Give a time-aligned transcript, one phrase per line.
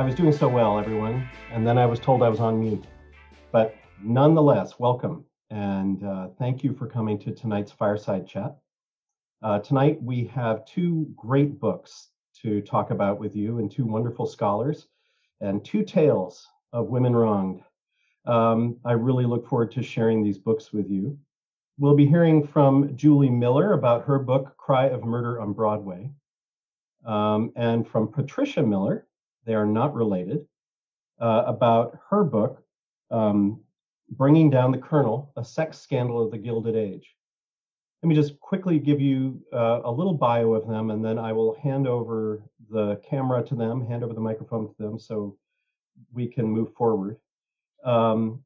[0.00, 2.86] I was doing so well, everyone, and then I was told I was on mute.
[3.52, 8.56] But nonetheless, welcome and uh, thank you for coming to tonight's fireside chat.
[9.42, 12.08] Uh, tonight we have two great books
[12.40, 14.86] to talk about with you and two wonderful scholars
[15.42, 17.60] and two tales of women wronged.
[18.24, 21.18] Um, I really look forward to sharing these books with you.
[21.76, 26.10] We'll be hearing from Julie Miller about her book, Cry of Murder on Broadway,
[27.04, 29.06] um, and from Patricia Miller,
[29.44, 30.46] they are not related,
[31.20, 32.62] uh, about her book,
[33.10, 33.60] um,
[34.10, 37.14] Bringing Down the Colonel, a sex scandal of the Gilded Age.
[38.02, 41.32] Let me just quickly give you uh, a little bio of them, and then I
[41.32, 45.36] will hand over the camera to them, hand over the microphone to them so
[46.12, 47.18] we can move forward.
[47.84, 48.42] Um,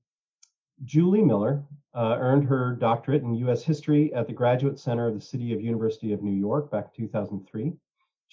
[0.85, 1.63] Julie Miller
[1.95, 3.63] uh, earned her doctorate in U.S.
[3.63, 7.07] history at the Graduate Center of the City of University of New York back in
[7.07, 7.73] 2003.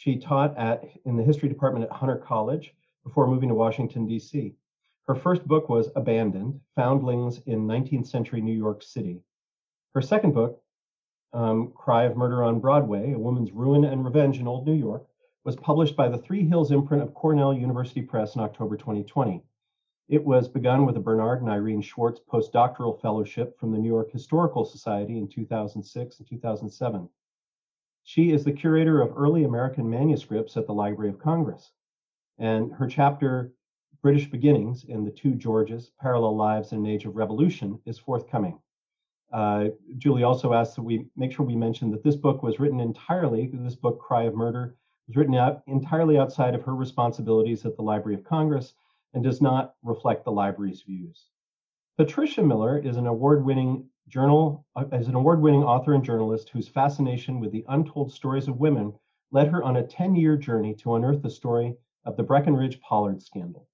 [0.04, 4.56] She taught at in the history department at Hunter College before moving to Washington, D.C.
[5.06, 9.22] Her first book was Abandoned Foundlings in 19th Century New York City.
[9.94, 10.60] Her second book,
[11.34, 15.06] um, Cry of Murder on Broadway A Woman's Ruin and Revenge in Old New York,
[15.44, 19.44] was published by the Three Hills imprint of Cornell University Press in October 2020.
[20.10, 24.12] It was begun with a Bernard and Irene Schwartz postdoctoral fellowship from the New York
[24.12, 27.08] Historical Society in 2006 and 2007.
[28.04, 31.72] She is the curator of early American manuscripts at the Library of Congress.
[32.38, 33.54] And her chapter,
[34.02, 38.60] British Beginnings in the Two Georges Parallel Lives in an Age of Revolution, is forthcoming.
[39.32, 42.80] Uh, Julie also asked that we make sure we mention that this book was written
[42.80, 44.76] entirely, this book, Cry of Murder,
[45.08, 48.74] was written out entirely outside of her responsibilities at the Library of Congress
[49.14, 51.28] and does not reflect the library's views.
[51.98, 57.40] Patricia Miller is an award-winning journal uh, as an award-winning author and journalist whose fascination
[57.40, 58.94] with the untold stories of women
[59.32, 61.74] led her on a 10-year journey to unearth the story
[62.04, 63.70] of the Breckinridge Pollard scandal.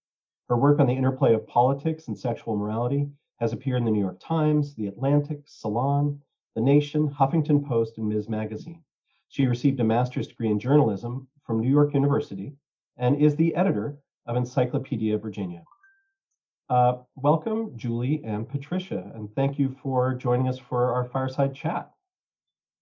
[0.48, 3.10] Her work on the interplay of politics and sexual morality
[3.40, 6.22] has appeared in the New York Times, The Atlantic, Salon,
[6.56, 8.30] The Nation, Huffington Post, and Ms.
[8.30, 8.84] Magazine.
[9.30, 12.54] She received a master's degree in journalism from New York University
[12.98, 15.64] and is the editor of Encyclopedia Virginia.
[16.70, 21.90] Uh, welcome, Julie and Patricia, and thank you for joining us for our fireside chat.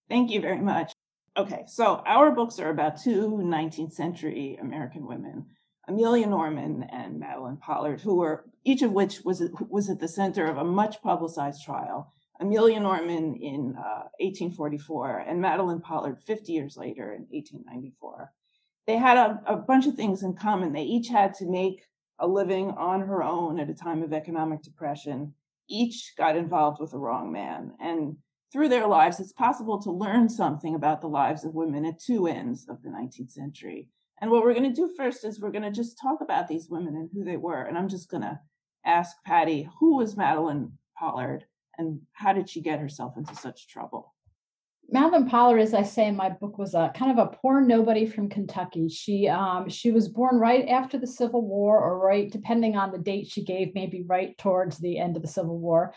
[0.08, 0.92] Thank you very much.
[1.36, 5.46] Okay, so our books are about two 19th century American women,
[5.86, 10.46] Amelia Norman and Madeline Pollard, who were each of which was was at the center
[10.46, 12.12] of a much publicized trial.
[12.40, 18.32] Amelia Norman in uh, 1844 and Madeline Pollard 50 years later in 1894
[18.86, 20.72] they had a, a bunch of things in common.
[20.72, 21.82] They each had to make
[22.18, 25.34] a living on her own at a time of economic depression.
[25.68, 27.72] Each got involved with the wrong man.
[27.80, 28.16] And
[28.52, 32.26] through their lives, it's possible to learn something about the lives of women at two
[32.26, 33.88] ends of the 19th century.
[34.20, 36.70] And what we're going to do first is we're going to just talk about these
[36.70, 37.64] women and who they were.
[37.64, 38.40] And I'm just going to
[38.84, 41.44] ask Patty, who was Madeline Pollard
[41.76, 44.14] and how did she get herself into such trouble?
[44.88, 48.06] Madeline Pollard, as I say in my book, was a kind of a poor nobody
[48.06, 48.88] from Kentucky.
[48.88, 52.98] She um, she was born right after the Civil War, or right depending on the
[52.98, 55.92] date she gave, maybe right towards the end of the Civil War.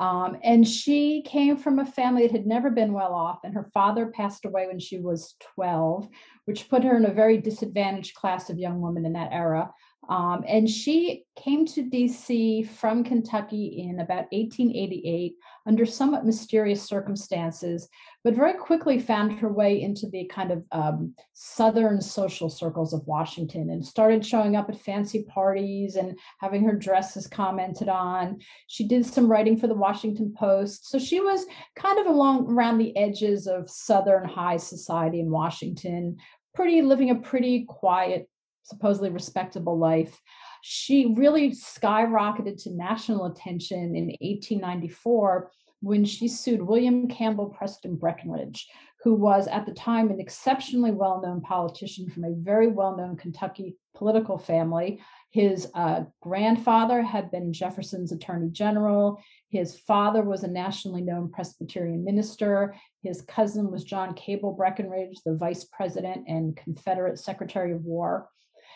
[0.00, 3.70] Um, and she came from a family that had never been well off, and her
[3.72, 6.08] father passed away when she was 12,
[6.46, 9.70] which put her in a very disadvantaged class of young women in that era.
[10.08, 17.88] Um, and she came to DC from Kentucky in about 1888 under somewhat mysterious circumstances,
[18.24, 23.06] but very quickly found her way into the kind of um, Southern social circles of
[23.06, 28.40] Washington and started showing up at fancy parties and having her dresses commented on.
[28.66, 30.90] She did some writing for the Washington Post.
[30.90, 31.46] So she was
[31.76, 36.16] kind of along around the edges of Southern high society in Washington,
[36.54, 38.28] pretty living a pretty quiet
[38.62, 40.20] supposedly respectable life.
[40.62, 45.50] She really skyrocketed to national attention in 1894
[45.80, 48.68] when she sued William Campbell Preston Breckinridge,
[49.02, 53.16] who was at the time an exceptionally well known politician from a very well known
[53.16, 55.00] Kentucky political family.
[55.30, 59.20] His uh, grandfather had been Jefferson's attorney general.
[59.48, 62.74] His father was a nationally known Presbyterian minister.
[63.02, 68.28] His cousin was John Cabell Breckinridge, the vice president and Confederate secretary of war.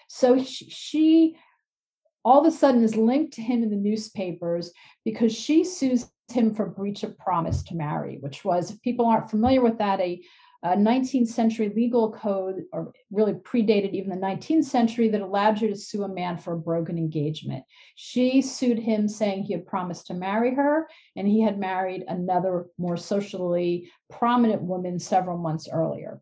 [0.08, 1.36] So she, she
[2.26, 4.72] all of a sudden is linked to him in the newspapers
[5.04, 9.30] because she sues him for breach of promise to marry, which was, if people aren't
[9.30, 10.20] familiar with that, a,
[10.64, 15.68] a 19th century legal code, or really predated even the 19th century, that allowed you
[15.68, 17.62] to sue a man for a broken engagement.
[17.94, 22.66] She sued him saying he had promised to marry her, and he had married another
[22.76, 26.20] more socially prominent woman several months earlier.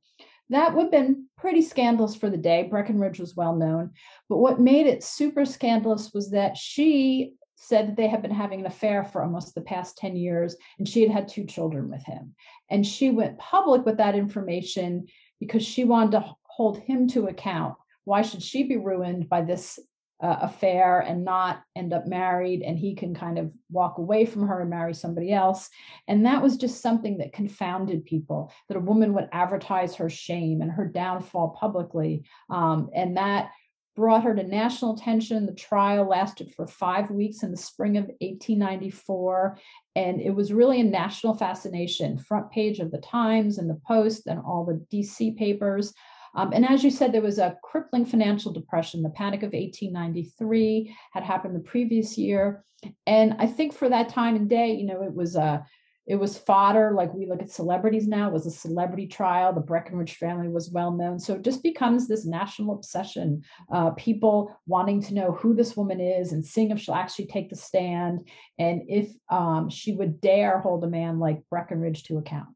[0.51, 2.65] That would have been pretty scandalous for the day.
[2.65, 3.93] Breckinridge was well known.
[4.29, 8.61] But what made it super scandalous was that she said that they had been having
[8.61, 12.05] an affair for almost the past 10 years and she had had two children with
[12.05, 12.35] him.
[12.69, 15.07] And she went public with that information
[15.41, 17.75] because she wanted to hold him to account.
[18.05, 19.79] Why should she be ruined by this
[20.25, 24.49] uh, affair and not end up married and he can kind of walk away from
[24.49, 25.69] her and marry somebody else.
[26.09, 30.63] And that was just something that confounded people that a woman would advertise her shame
[30.63, 33.51] and her downfall publicly um, and that
[33.97, 38.05] brought her to national attention the trial lasted for five weeks in the spring of
[38.05, 39.59] 1894
[39.95, 42.19] and it was really a national fascination.
[42.19, 45.93] Front page of the times and the post and all the dc papers
[46.35, 49.03] um, and as you said, there was a crippling financial depression.
[49.03, 52.65] The Panic of 1893 had happened the previous year,
[53.07, 55.65] and I think for that time and day, you know, it was a
[56.07, 60.17] it was fodder like we look at celebrities now was a celebrity trial the breckinridge
[60.17, 61.19] family was well known.
[61.19, 63.43] So it just becomes this national obsession
[63.73, 67.49] uh, people wanting to know who this woman is and seeing if she'll actually take
[67.49, 68.29] the stand
[68.59, 72.49] and if um, she would dare hold a man like breckinridge to account.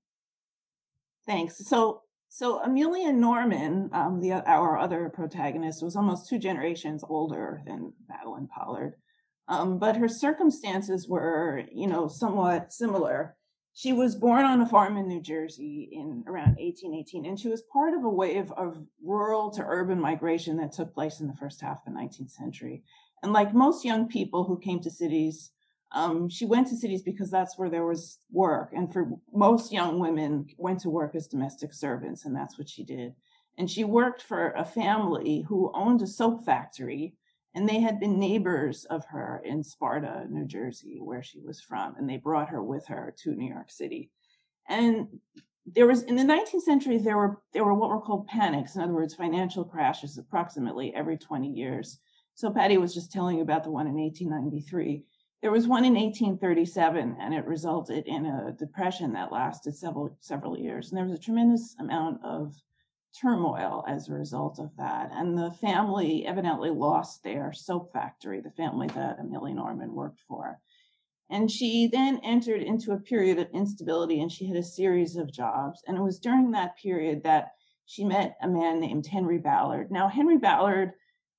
[1.27, 1.67] Thanks.
[1.67, 2.03] So
[2.39, 8.47] so Amelia Norman, um, the our other protagonist, was almost two generations older than Madeline
[8.47, 8.95] Pollard,
[9.49, 13.37] um, but her circumstances were, you know, somewhat similar.
[13.75, 17.65] She was born on a farm in New Jersey in around 1818, and she was
[17.73, 21.61] part of a wave of rural to urban migration that took place in the first
[21.61, 22.85] half of the 19th century.
[23.25, 25.51] And like most young people who came to cities
[25.93, 28.71] um, she went to cities because that's where there was work.
[28.75, 32.85] And for most young women, went to work as domestic servants, and that's what she
[32.85, 33.15] did.
[33.57, 37.15] And she worked for a family who owned a soap factory,
[37.55, 41.95] and they had been neighbors of her in Sparta, New Jersey, where she was from.
[41.97, 44.11] And they brought her with her to New York City.
[44.69, 45.09] And
[45.67, 48.83] there was in the 19th century, there were there were what were called panics, in
[48.83, 51.99] other words, financial crashes approximately every 20 years.
[52.35, 55.05] So Patty was just telling you about the one in 1893
[55.41, 60.59] there was one in 1837, and it resulted in a depression that lasted several several
[60.59, 60.91] years.
[60.91, 62.55] And there was a tremendous amount of
[63.21, 65.11] turmoil as a result of that.
[65.13, 70.61] And the family evidently lost their soap factory, the family that Amelia Norman worked for.
[71.31, 75.33] And she then entered into a period of instability and she had a series of
[75.33, 75.83] jobs.
[75.87, 77.53] And it was during that period that
[77.87, 79.91] she met a man named Henry Ballard.
[79.91, 80.93] Now, Henry Ballard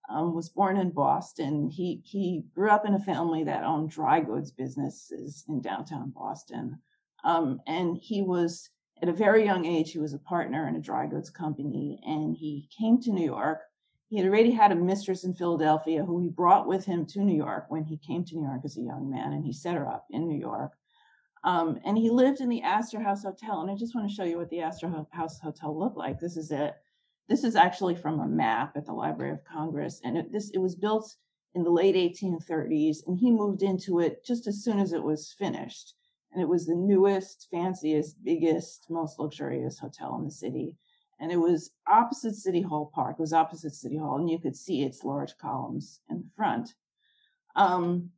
[0.10, 1.70] um, was born in Boston.
[1.70, 6.80] He he grew up in a family that owned dry goods businesses in downtown Boston,
[7.24, 8.70] um, and he was
[9.02, 9.92] at a very young age.
[9.92, 13.60] He was a partner in a dry goods company, and he came to New York.
[14.10, 17.38] He had already had a mistress in Philadelphia who he brought with him to New
[17.38, 19.88] York when he came to New York as a young man, and he set her
[19.88, 20.74] up in New York.
[21.44, 23.62] Um, and he lived in the Astor House Hotel.
[23.62, 26.20] And I just want to show you what the Astor House Hotel looked like.
[26.20, 26.76] This is it.
[27.30, 30.58] This is actually from a map at the Library of Congress, and it, this it
[30.58, 31.16] was built
[31.54, 35.34] in the late 1830s, and he moved into it just as soon as it was
[35.38, 35.94] finished.
[36.32, 40.76] And it was the newest, fanciest, biggest, most luxurious hotel in the city.
[41.20, 43.18] And it was opposite City Hall Park.
[43.20, 46.74] It was opposite City Hall, and you could see its large columns in the front.
[47.56, 48.10] Um,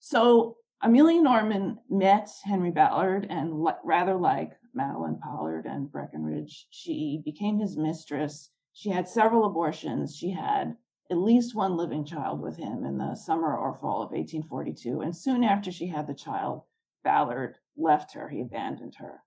[0.00, 6.66] so Amelia Norman met Henry Ballard, and rather like Madeline Pollard and Breckinridge.
[6.70, 8.50] She became his mistress.
[8.72, 10.16] She had several abortions.
[10.16, 10.76] She had
[11.10, 15.00] at least one living child with him in the summer or fall of 1842.
[15.00, 16.62] And soon after she had the child,
[17.02, 18.28] Ballard left her.
[18.28, 19.22] He abandoned her.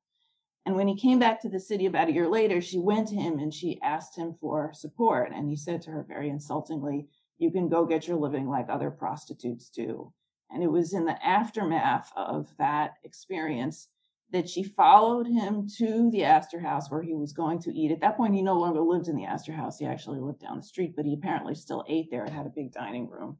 [0.66, 3.16] And when he came back to the city about a year later, she went to
[3.16, 5.32] him and she asked him for support.
[5.34, 8.92] And he said to her very insultingly, You can go get your living like other
[8.92, 10.12] prostitutes do.
[10.50, 13.88] And it was in the aftermath of that experience
[14.32, 17.92] that she followed him to the Astor House where he was going to eat.
[17.92, 19.80] At that point, he no longer lived in the Astor House.
[19.80, 22.26] He actually lived down the street, but he apparently still ate there.
[22.26, 23.38] It had a big dining room.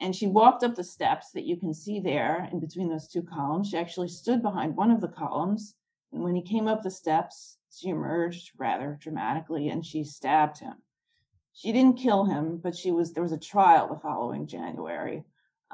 [0.00, 3.22] And she walked up the steps that you can see there in between those two
[3.22, 3.68] columns.
[3.68, 5.74] She actually stood behind one of the columns.
[6.12, 10.74] And when he came up the steps, she emerged rather dramatically and she stabbed him.
[11.52, 15.24] She didn't kill him, but she was there was a trial the following January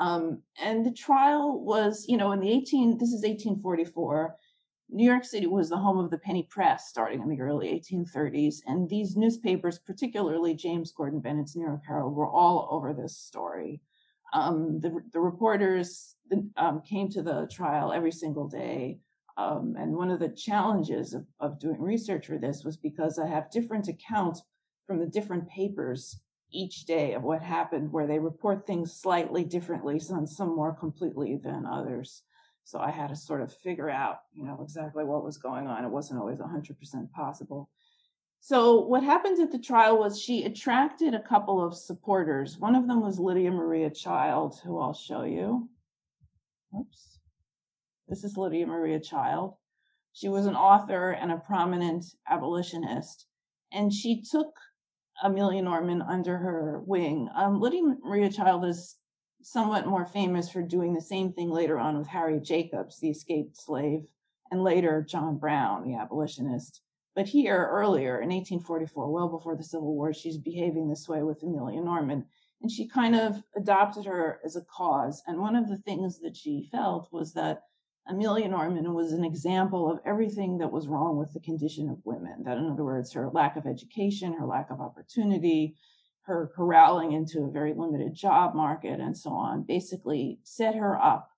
[0.01, 4.35] um, and the trial was, you know, in the 18, this is 1844.
[4.89, 8.57] New York City was the home of the penny press starting in the early 1830s.
[8.67, 13.83] And these newspapers, particularly James Gordon Bennett's New York Herald, were all over this story.
[14.33, 16.17] Um, the, the reporters
[16.57, 19.01] um, came to the trial every single day.
[19.37, 23.27] Um, and one of the challenges of, of doing research for this was because I
[23.27, 24.43] have different accounts
[24.87, 26.21] from the different papers
[26.53, 31.37] each day of what happened where they report things slightly differently some some more completely
[31.37, 32.23] than others
[32.65, 35.85] so i had to sort of figure out you know exactly what was going on
[35.85, 37.71] it wasn't always 100% possible
[38.41, 42.59] So what happened at the trial was she attracted a couple of supporters.
[42.59, 45.69] One of them was Lydia Maria Child, who I'll show you.
[46.79, 47.19] Oops.
[48.09, 49.55] This is Lydia Maria Child.
[50.13, 53.27] She was an author and a prominent abolitionist,
[53.73, 54.53] and she took
[55.23, 57.29] Amelia Norman under her wing.
[57.35, 58.97] Um, Lydia Maria Child is
[59.43, 63.57] somewhat more famous for doing the same thing later on with Harriet Jacobs, the escaped
[63.57, 64.07] slave,
[64.51, 66.83] and later John Brown, the abolitionist.
[67.15, 71.43] But here, earlier in 1844, well before the Civil War, she's behaving this way with
[71.43, 72.27] Amelia Norman.
[72.63, 75.23] And she kind of adopted her as a cause.
[75.27, 77.63] And one of the things that she felt was that
[78.09, 82.43] Amelia Norman was an example of everything that was wrong with the condition of women.
[82.45, 85.77] That, in other words, her lack of education, her lack of opportunity,
[86.23, 91.31] her corralling into a very limited job market, and so on, basically set her up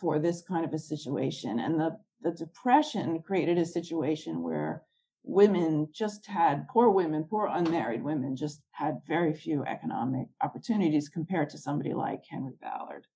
[0.00, 1.58] for this kind of a situation.
[1.58, 4.82] And the, the Depression created a situation where
[5.24, 11.50] women just had poor women, poor unmarried women just had very few economic opportunities compared
[11.50, 13.06] to somebody like Henry Ballard.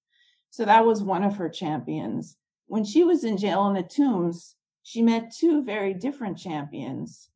[0.51, 2.37] So that was one of her champions.
[2.73, 7.29] When she was in jail in the tombs, she met two very different champions.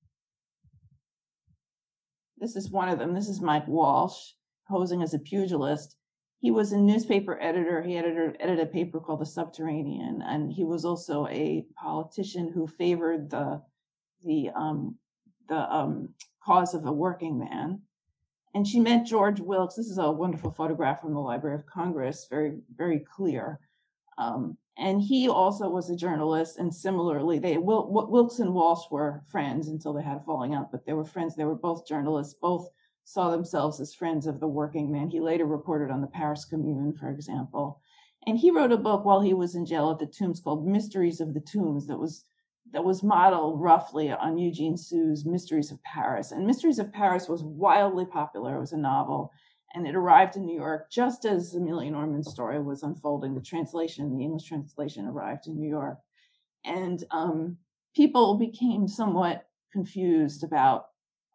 [2.39, 3.13] This is one of them.
[3.13, 4.33] This is Mike Walsh,
[4.67, 5.97] posing as a pugilist.
[6.39, 7.83] He was a newspaper editor.
[7.83, 12.67] He edited, edited a paper called The Subterranean, and he was also a politician who
[12.67, 13.61] favored the
[14.25, 14.97] the um,
[15.51, 17.83] the um, cause of the working man.
[18.55, 19.75] And she met George Wilkes.
[19.75, 23.61] This is a wonderful photograph from the Library of Congress, very, very clear.
[24.19, 26.59] Um, and he also was a journalist.
[26.59, 30.71] And similarly, they Wil- Wilkes and Walsh were friends until they had a falling out,
[30.71, 31.35] but they were friends.
[31.35, 32.35] They were both journalists.
[32.41, 32.69] Both
[33.05, 35.09] saw themselves as friends of the working man.
[35.09, 37.81] He later reported on the Paris Commune, for example.
[38.27, 41.21] And he wrote a book while he was in jail at the Tombs called Mysteries
[41.21, 42.25] of the Tombs that was
[42.73, 46.33] that was modeled roughly on Eugene Sue's Mysteries of Paris.
[46.33, 48.57] And Mysteries of Paris was wildly popular.
[48.57, 49.31] It was a novel,
[49.77, 53.35] and it arrived in New York just as Amelia Norman's story was unfolding.
[53.35, 55.99] The translation, the English translation, arrived in New York.
[56.65, 57.59] And um,
[57.95, 60.87] people became somewhat confused about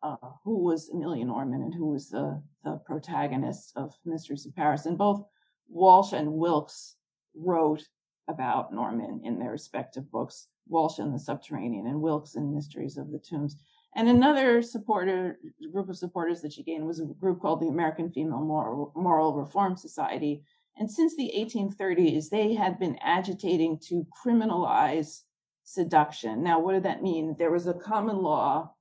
[0.01, 4.87] uh, who was Amelia Norman and who was the, the protagonist of Mysteries of Paris.
[4.87, 5.23] And both
[5.69, 6.95] Walsh and Wilkes
[7.35, 7.83] wrote
[8.27, 13.11] about Norman in their respective books, Walsh in the Subterranean and Wilkes in Mysteries of
[13.11, 13.55] the Tombs.
[13.95, 15.37] And another supporter
[15.71, 19.33] group of supporters that she gained was a group called the American Female Moral, Moral
[19.33, 20.43] Reform Society.
[20.77, 25.23] And since the 1830s, they had been agitating to criminalize
[25.63, 26.41] seduction.
[26.41, 27.35] Now, what did that mean?
[27.37, 28.71] There was a common law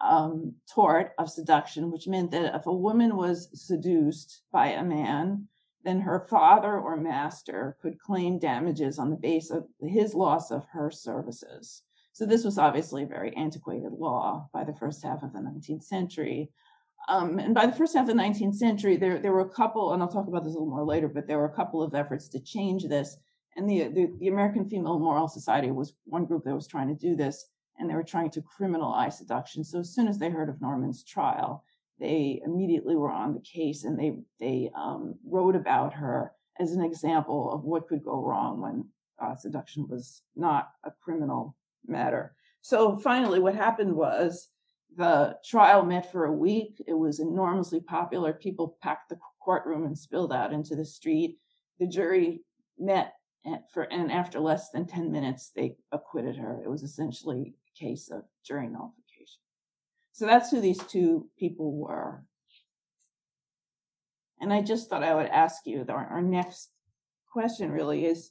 [0.00, 5.48] um, tort of seduction, which meant that if a woman was seduced by a man,
[5.84, 10.66] then her father or master could claim damages on the basis of his loss of
[10.66, 11.82] her services.
[12.18, 15.84] So this was obviously a very antiquated law by the first half of the 19th
[15.84, 16.50] century.
[17.08, 19.92] Um, and by the first half of the 19th century, there, there were a couple,
[19.92, 21.94] and I'll talk about this a little more later, but there were a couple of
[21.94, 23.18] efforts to change this.
[23.54, 26.94] And the, the, the American Female Moral Society was one group that was trying to
[26.96, 29.62] do this, and they were trying to criminalize seduction.
[29.62, 31.62] So as soon as they heard of Norman's trial,
[32.00, 36.82] they immediately were on the case and they they um, wrote about her as an
[36.82, 38.84] example of what could go wrong when
[39.20, 41.56] uh, seduction was not a criminal
[41.88, 42.34] matter.
[42.60, 44.48] So finally, what happened was
[44.96, 46.82] the trial met for a week.
[46.86, 48.32] It was enormously popular.
[48.32, 51.38] People packed the courtroom and spilled out into the street.
[51.78, 52.42] The jury
[52.78, 53.14] met
[53.72, 56.60] for, and after less than 10 minutes, they acquitted her.
[56.62, 59.40] It was essentially a case of jury nullification.
[60.12, 62.24] So that's who these two people were.
[64.40, 66.70] And I just thought I would ask you our, our next
[67.32, 68.30] question really is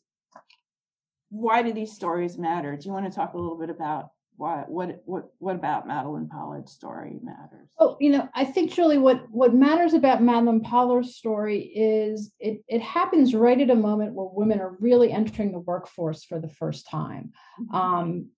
[1.29, 2.75] why do these stories matter?
[2.75, 6.29] Do you want to talk a little bit about why what what what about Madeline
[6.29, 7.67] Pollard's story matters?
[7.79, 12.63] Oh, you know, I think Julie, what what matters about Madeline Pollard's story is it
[12.67, 16.49] it happens right at a moment where women are really entering the workforce for the
[16.49, 17.31] first time.
[17.59, 17.75] Mm-hmm.
[17.75, 18.29] Um,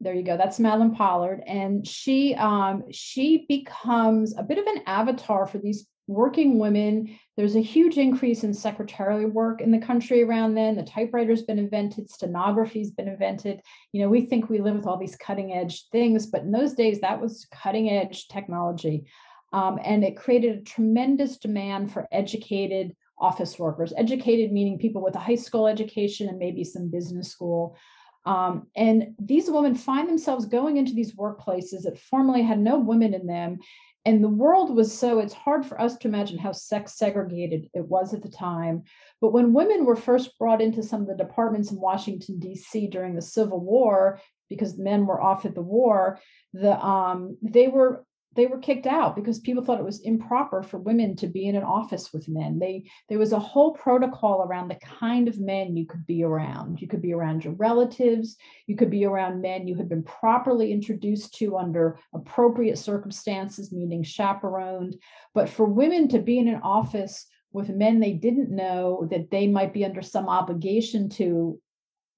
[0.00, 4.82] there you go that's madeline pollard and she um, she becomes a bit of an
[4.86, 10.24] avatar for these working women there's a huge increase in secretarial work in the country
[10.24, 10.74] around then.
[10.74, 13.60] The typewriter's been invented stenography's been invented.
[13.92, 16.74] You know we think we live with all these cutting edge things but in those
[16.74, 19.04] days that was cutting edge technology.
[19.52, 25.14] Um, and it created a tremendous demand for educated office workers educated meaning people with
[25.14, 27.76] a high school education and maybe some business school.
[28.24, 33.14] Um, and these women find themselves going into these workplaces that formerly had no women
[33.14, 33.58] in them.
[34.04, 37.86] And the world was so, it's hard for us to imagine how sex segregated it
[37.86, 38.84] was at the time.
[39.20, 42.86] But when women were first brought into some of the departments in Washington, D.C.
[42.86, 46.18] during the Civil War, because men were off at the war,
[46.54, 48.04] the um, they were
[48.38, 51.56] they were kicked out because people thought it was improper for women to be in
[51.56, 52.60] an office with men.
[52.60, 56.80] They there was a whole protocol around the kind of men you could be around.
[56.80, 58.36] You could be around your relatives,
[58.68, 64.04] you could be around men you had been properly introduced to under appropriate circumstances, meaning
[64.04, 64.94] chaperoned.
[65.34, 69.48] But for women to be in an office with men they didn't know that they
[69.48, 71.60] might be under some obligation to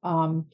[0.03, 0.49] um,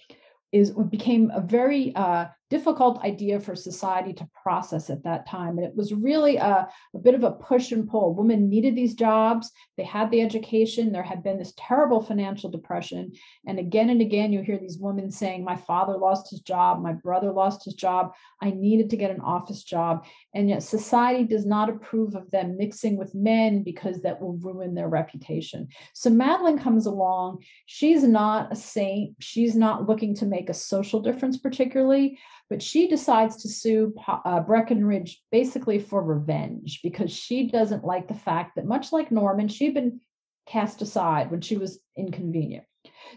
[0.53, 5.59] is became a very uh, difficult idea for society to process at that time.
[5.59, 8.15] And it was really a, a, bit of a push and pull.
[8.15, 13.13] Women needed these jobs, they had the education, there had been this terrible financial depression.
[13.47, 16.93] And again and again, you hear these women saying, My father lost his job, my
[16.93, 20.05] brother lost his job, I needed to get an office job.
[20.35, 24.75] And yet, society does not approve of them mixing with men because that will ruin
[24.75, 25.69] their reputation.
[25.95, 27.43] So, Madeline comes along.
[27.67, 32.19] She's not a saint, she's not looking to make a social difference, particularly.
[32.49, 38.15] But she decides to sue uh, Breckinridge basically for revenge because she doesn't like the
[38.15, 40.01] fact that, much like Norman, she'd been
[40.47, 42.65] cast aside when she was inconvenient.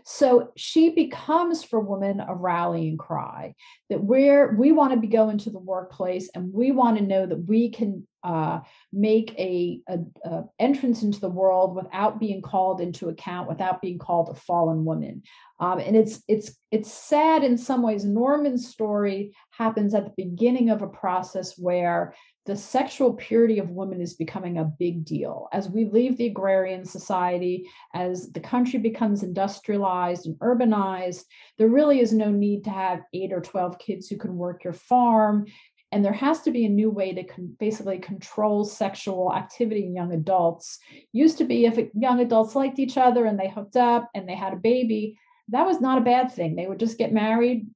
[0.03, 3.55] So she becomes for women a rallying cry
[3.89, 7.25] that we're we want to be going to the workplace and we want to know
[7.25, 8.59] that we can uh,
[8.91, 13.97] make a, a, a, entrance into the world without being called into account, without being
[13.97, 15.23] called a fallen woman.
[15.59, 18.03] Um, and it's it's it's sad in some ways.
[18.03, 22.13] Norman's story happens at the beginning of a process where
[22.49, 25.47] the sexual purity of women is becoming a big deal.
[25.53, 31.25] As we leave the agrarian society, as the country becomes industrialized and urbanized,
[31.59, 34.73] there really is no need to have eight or 12 kids who can work your
[34.73, 35.45] farm.
[35.91, 39.93] And there has to be a new way to con- basically control sexual activity in
[39.93, 40.79] young adults.
[41.11, 44.35] Used to be if young adults liked each other and they hooked up and they
[44.35, 45.19] had a baby,
[45.49, 46.55] that was not a bad thing.
[46.55, 47.67] They would just get married,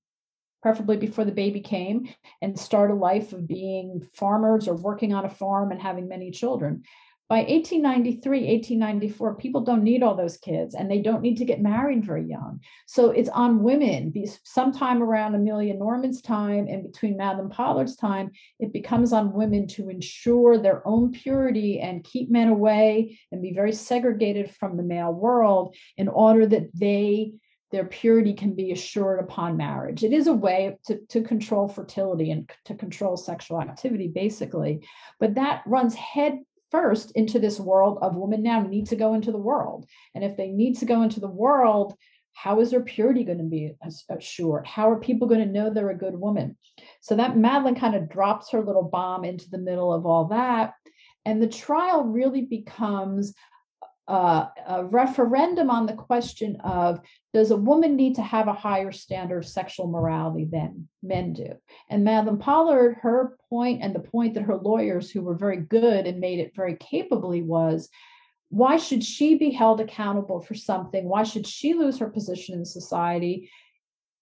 [0.64, 2.10] preferably before the baby came,
[2.42, 6.32] and start a life of being farmers or working on a farm and having many
[6.32, 6.82] children.
[7.30, 11.62] By 1893, 1894, people don't need all those kids and they don't need to get
[11.62, 12.60] married very young.
[12.86, 18.72] So it's on women, sometime around Amelia Norman's time and between Madeline Pollard's time, it
[18.72, 23.72] becomes on women to ensure their own purity and keep men away and be very
[23.72, 27.32] segregated from the male world in order that they
[27.74, 30.04] their purity can be assured upon marriage.
[30.04, 34.88] It is a way to, to control fertility and to control sexual activity, basically.
[35.20, 39.32] But that runs head first into this world of women now need to go into
[39.32, 39.88] the world.
[40.14, 41.96] And if they need to go into the world,
[42.34, 43.74] how is their purity going to be
[44.10, 44.68] assured?
[44.68, 46.56] How are people going to know they're a good woman?
[47.02, 50.74] So that Madeline kind of drops her little bomb into the middle of all that.
[51.26, 53.34] And the trial really becomes
[54.08, 57.00] a referendum on the question of
[57.34, 61.50] does a woman need to have a higher standard of sexual morality than men do?
[61.90, 66.06] And Madeline Pollard, her point and the point that her lawyers, who were very good
[66.06, 67.90] and made it very capably, was
[68.50, 71.10] why should she be held accountable for something?
[71.10, 73.50] Why should she lose her position in society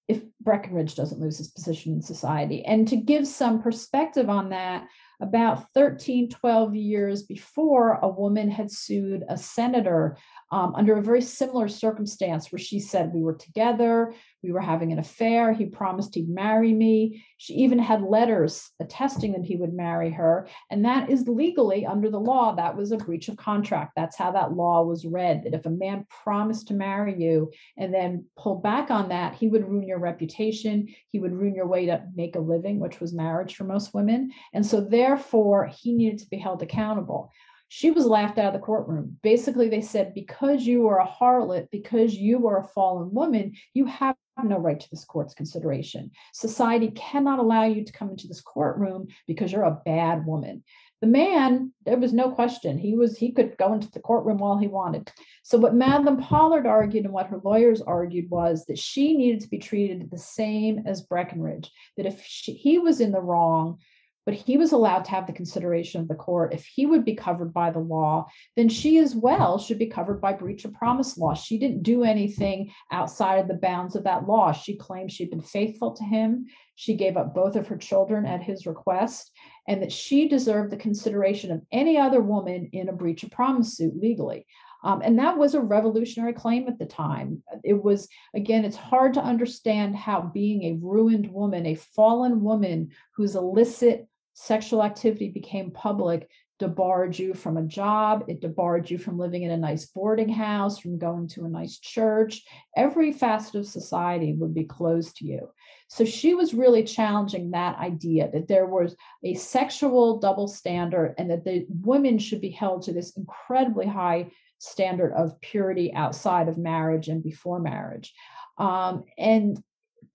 [0.08, 2.64] if Breckinridge doesn't lose his position in society?
[2.64, 4.88] And to give some perspective on that,
[5.22, 10.18] about 13, 12 years before, a woman had sued a senator
[10.52, 14.92] um, under a very similar circumstance where she said, We were together, we were having
[14.92, 17.24] an affair, he promised he'd marry me.
[17.38, 20.48] She even had letters attesting that he would marry her.
[20.70, 23.94] And that is legally, under the law, that was a breach of contract.
[23.96, 27.94] That's how that law was read that if a man promised to marry you and
[27.94, 31.86] then pulled back on that, he would ruin your reputation, he would ruin your way
[31.86, 34.32] to make a living, which was marriage for most women.
[34.54, 37.32] And so, therefore, he needed to be held accountable
[37.74, 39.18] she was laughed out of the courtroom.
[39.24, 43.86] Basically, they said, because you are a harlot, because you are a fallen woman, you
[43.86, 46.12] have no right to this court's consideration.
[46.34, 50.66] Society cannot allow you to come into this courtroom because you're a bad woman.
[51.00, 52.78] The man, there was no question.
[52.78, 55.10] He was he could go into the courtroom while he wanted.
[55.44, 59.50] So what Madeline Pollard argued and what her lawyers argued was that she needed to
[59.50, 61.72] be treated the same as Breckinridge.
[61.96, 63.80] That if she, he was in the wrong,
[64.26, 66.54] but he was allowed to have the consideration of the court.
[66.54, 70.22] If he would be covered by the law, then she as well should be covered
[70.22, 71.34] by breach of promise law.
[71.34, 74.52] She didn't do anything outside of the bounds of that law.
[74.52, 76.48] She claimed she'd been faithful to him.
[76.76, 79.32] She gave up both of her children at his request,
[79.68, 83.78] and that she deserved the consideration of any other woman in a breach of promise
[83.78, 84.46] suit legally.
[84.84, 87.44] Um, and that was a revolutionary claim at the time.
[87.64, 92.90] It was, again, it's hard to understand how being a ruined woman, a fallen woman
[93.16, 94.08] whose illicit
[94.42, 96.28] sexual activity became public
[96.58, 98.24] debarred you from a job.
[98.28, 101.80] It debarred you from living in a nice boarding house, from going to a nice
[101.80, 102.44] church.
[102.78, 105.50] Every facet of society would be closed to you.
[105.88, 111.32] So she was really challenging that idea that there was a sexual double standard and
[111.32, 116.60] that the women should be held to this incredibly high standard of purity outside of
[116.60, 118.14] marriage and before marriage.
[118.60, 119.62] Um, and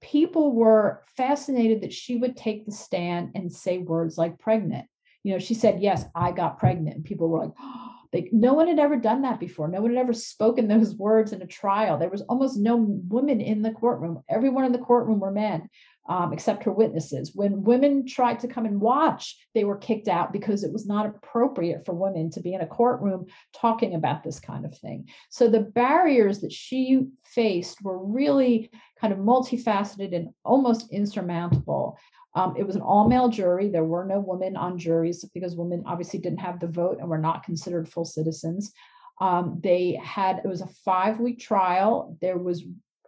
[0.01, 4.87] people were fascinated that she would take the stand and say words like pregnant.
[5.23, 6.97] You know, she said, Yes, I got pregnant.
[6.97, 7.97] And people were like, oh,
[8.33, 9.69] no one had ever done that before.
[9.69, 11.99] No one had ever spoken those words in a trial.
[11.99, 14.23] There was almost no women in the courtroom.
[14.29, 15.69] Everyone in the courtroom were men
[16.09, 17.33] um, except her witnesses.
[17.35, 21.07] When women tried to come and watch, they were kicked out because it was not
[21.07, 25.09] appropriate for women to be in a courtroom talking about this kind of thing.
[25.31, 31.99] So the barriers that she faced were really kind of multifaceted and almost insurmountable.
[32.35, 33.69] Um, it was an all male jury.
[33.69, 37.19] There were no women on juries because women obviously didn't have the vote and were
[37.19, 38.73] not considered full citizens.
[39.21, 42.17] Um, they had, it was a five week trial.
[42.21, 42.65] There was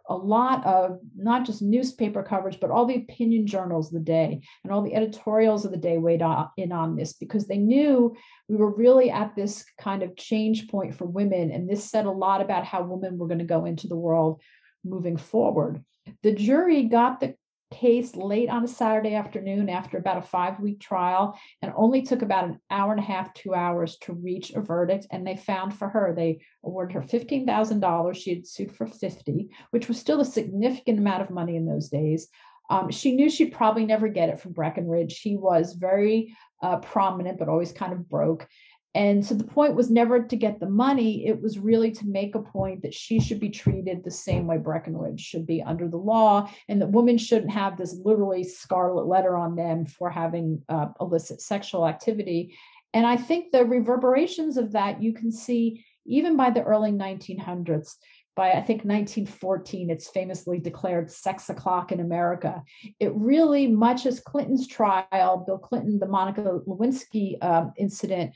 [0.09, 4.41] a lot of not just newspaper coverage, but all the opinion journals of the day
[4.63, 6.23] and all the editorials of the day weighed
[6.57, 8.15] in on this because they knew
[8.47, 11.51] we were really at this kind of change point for women.
[11.51, 14.41] And this said a lot about how women were going to go into the world
[14.83, 15.83] moving forward.
[16.23, 17.35] The jury got the
[17.71, 22.21] case late on a Saturday afternoon after about a five week trial and only took
[22.21, 25.07] about an hour and a half, two hours to reach a verdict.
[25.11, 28.15] And they found for her, they awarded her $15,000.
[28.15, 31.89] She had sued for 50, which was still a significant amount of money in those
[31.89, 32.27] days.
[32.69, 35.19] Um, she knew she'd probably never get it from Breckinridge.
[35.19, 38.47] He was very uh, prominent, but always kind of broke.
[38.95, 42.33] And so the point was never to get the money, it was really to make
[42.33, 45.97] a point that she should be treated the same way Breckinridge should be under the
[45.97, 50.87] law, and that women shouldn't have this literally scarlet letter on them for having uh,
[50.99, 52.57] illicit sexual activity.
[52.93, 57.95] And I think the reverberations of that you can see even by the early 1900s.
[58.35, 62.63] By I think 1914, it's famously declared sex o'clock in America.
[62.99, 68.31] It really, much as Clinton's trial, Bill Clinton, the Monica Lewinsky um, incident,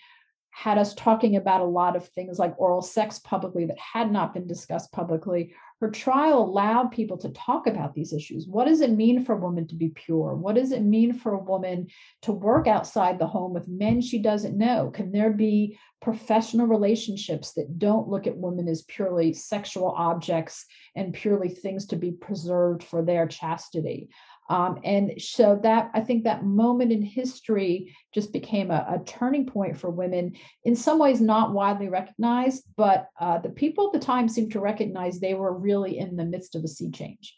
[0.54, 4.34] had us talking about a lot of things like oral sex publicly that had not
[4.34, 5.54] been discussed publicly.
[5.82, 8.48] Her trial allowed people to talk about these issues.
[8.48, 10.36] What does it mean for a woman to be pure?
[10.36, 11.88] What does it mean for a woman
[12.22, 14.92] to work outside the home with men she doesn't know?
[14.92, 21.14] Can there be professional relationships that don't look at women as purely sexual objects and
[21.14, 24.10] purely things to be preserved for their chastity?
[24.54, 29.48] Um, and so that I think that moment in history just became a, a, turning
[29.48, 34.06] point for women, in some ways not widely recognized, but uh, the people at the
[34.06, 37.36] time seemed to recognize they were really in the midst of a sea change.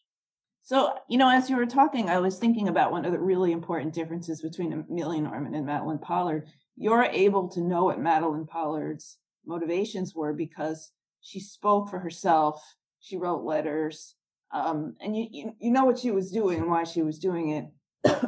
[0.64, 3.54] So, you know, as you were talking, I was thinking about one of the really
[3.54, 6.50] important differences between Amelia Norman and Madeline Pollard.
[6.76, 12.62] You're able to know what Madeline Pollard's motivations were because she spoke for herself,
[13.00, 14.16] she wrote letters,
[14.52, 17.50] um, and you, you, you know what she was doing and why she was doing
[17.50, 17.66] it.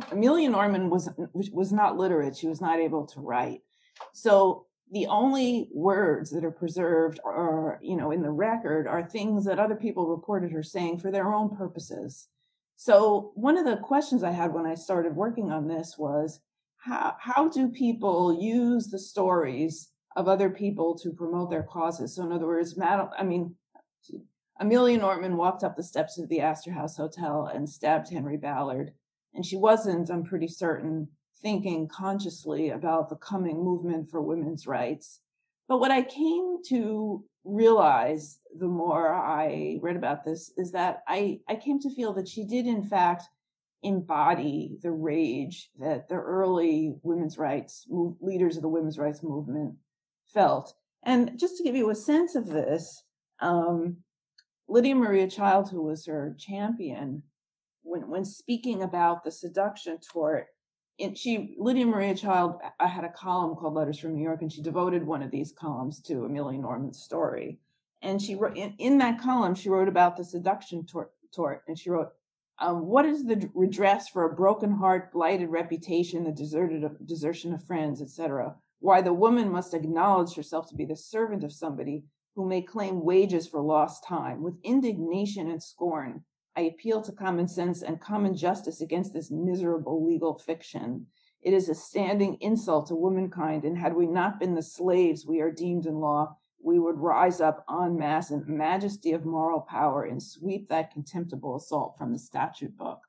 [0.12, 3.62] Amelia Norman was was not literate; she was not able to write.
[4.14, 9.46] So the only words that are preserved are, you know in the record are things
[9.46, 12.28] that other people reported her saying for their own purposes.
[12.76, 16.40] So one of the questions I had when I started working on this was
[16.78, 22.16] how how do people use the stories of other people to promote their causes?
[22.16, 23.56] So in other words, Mad- I mean,
[24.60, 28.92] Amelia Norman walked up the steps of the Astor House Hotel and stabbed Henry Ballard.
[29.34, 31.08] And she wasn't, I'm pretty certain,
[31.42, 35.20] thinking consciously about the coming movement for women's rights.
[35.68, 41.40] But what I came to realize the more I read about this is that I,
[41.48, 43.24] I came to feel that she did, in fact,
[43.84, 49.76] embody the rage that the early women's rights leaders of the women's rights movement
[50.34, 50.74] felt.
[51.04, 53.04] And just to give you a sense of this,
[53.40, 53.98] um,
[54.70, 57.24] Lydia Maria Child, who was her champion,
[57.84, 60.48] when when speaking about the seduction tort,
[61.00, 64.52] and she Lydia Maria Child I had a column called Letters from New York, and
[64.52, 67.60] she devoted one of these columns to Amelia Norman's story.
[68.02, 71.80] And she wrote in, in that column, she wrote about the seduction tort, tort and
[71.80, 72.12] she wrote,
[72.60, 77.64] um, "What is the redress for a broken heart, blighted reputation, the deserted desertion of
[77.64, 78.58] friends, etc.
[78.80, 82.04] Why the woman must acknowledge herself to be the servant of somebody
[82.38, 84.44] who may claim wages for lost time.
[84.44, 86.24] With indignation and scorn,
[86.56, 91.08] I appeal to common sense and common justice against this miserable legal fiction.
[91.42, 95.42] It is a standing insult to womankind, and had we not been the slaves we
[95.42, 100.04] are deemed in law, we would rise up en masse in majesty of moral power
[100.04, 103.00] and sweep that contemptible assault from the statute book.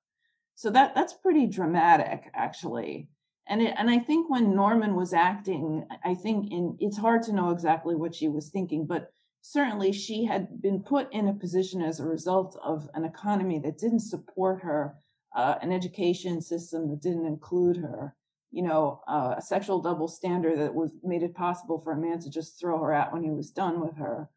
[0.54, 3.10] So that that's pretty dramatic, actually.
[3.46, 7.34] And it, and I think when Norman was acting, I think in it's hard to
[7.34, 11.82] know exactly what she was thinking, but certainly she had been put in a position
[11.82, 14.96] as a result of an economy that didn't support her,
[15.36, 18.14] uh, an education system that didn't include her,
[18.50, 22.18] you know, uh, a sexual double standard that was made it possible for a man
[22.18, 24.28] to just throw her out when he was done with her.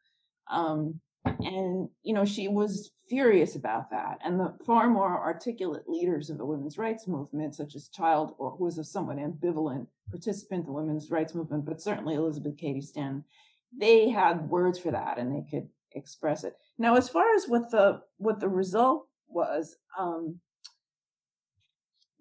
[0.49, 4.17] Um, and, you know, she was furious about that.
[4.23, 8.51] And the far more articulate leaders of the women's rights movement, such as Child, or
[8.51, 12.81] who was a somewhat ambivalent participant in the women's rights movement, but certainly Elizabeth Cady
[12.81, 13.23] Stanton,
[13.77, 16.55] they had words for that and they could express it.
[16.77, 20.39] Now, as far as what the what the result was, um,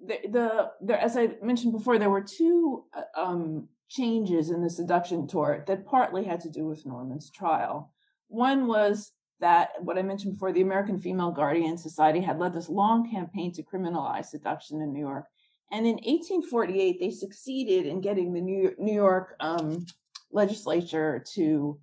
[0.05, 4.71] the, the there, as I mentioned before, there were two uh, um, changes in the
[4.71, 7.93] seduction tort that partly had to do with Norman's trial.
[8.29, 12.69] One was that what I mentioned before, the American Female Guardian Society had led this
[12.69, 15.25] long campaign to criminalize seduction in New York.
[15.73, 19.87] And in 1848, they succeeded in getting the New, New York um,
[20.33, 21.79] legislature to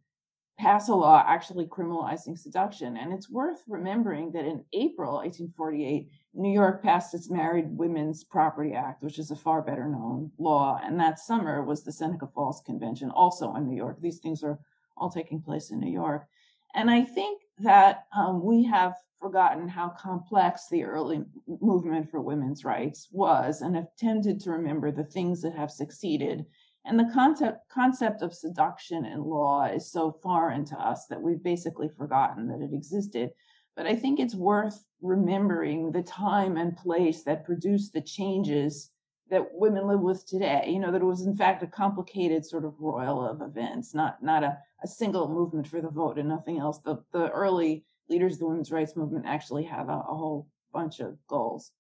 [0.57, 2.97] pass a law actually criminalizing seduction.
[2.97, 8.73] And it's worth remembering that in April 1848, New York passed its Married Women's Property
[8.73, 10.79] Act, which is a far better known law.
[10.83, 13.97] And that summer was the Seneca Falls Convention, also in New York.
[14.01, 14.60] These things are
[14.97, 16.27] all taking place in New York.
[16.73, 21.23] And I think that um, we have forgotten how complex the early
[21.62, 26.45] movement for women's rights was and have tended to remember the things that have succeeded.
[26.88, 31.43] And the concept, concept of seduction in law is so foreign to us that we've
[31.43, 33.32] basically forgotten that it existed.
[33.76, 38.91] But I think it's worth remembering the time and place that produced the changes
[39.30, 40.69] that women live with today.
[40.69, 44.23] You know, that it was in fact a complicated sort of royal of events, not
[44.23, 46.80] not a, a single movement for the vote and nothing else.
[46.80, 51.02] The the early leaders of the women's rights movement actually had a, a whole bunch
[51.02, 51.71] of goals.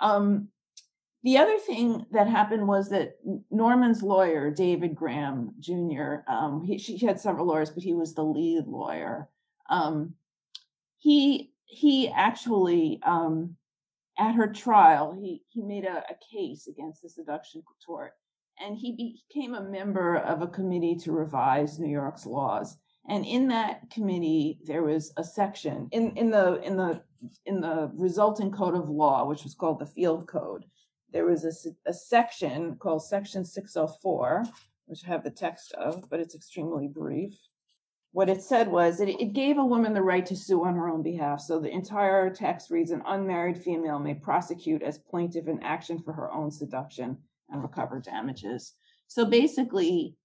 [0.00, 0.48] Um,
[1.22, 3.16] the other thing that happened was that
[3.50, 8.24] Norman's lawyer, David Graham Jr., um, he, she had several lawyers, but he was the
[8.24, 9.28] lead lawyer.
[9.68, 10.14] Um,
[10.98, 13.56] he he actually um,
[14.18, 18.12] at her trial, he, he made a, a case against the seduction tort,
[18.60, 18.92] and he
[19.28, 22.76] became a member of a committee to revise New York's laws.
[23.08, 27.02] And in that committee, there was a section in, in the in the
[27.44, 30.64] in the resulting code of law, which was called the Field Code.
[31.12, 34.44] There was a, a section called Section 604,
[34.86, 37.38] which I have the text of, but it's extremely brief
[38.16, 40.88] what it said was that it gave a woman the right to sue on her
[40.88, 41.38] own behalf.
[41.38, 46.14] So the entire text reads an unmarried female may prosecute as plaintiff in action for
[46.14, 47.18] her own seduction
[47.50, 48.72] and recover damages.
[49.06, 50.16] So basically,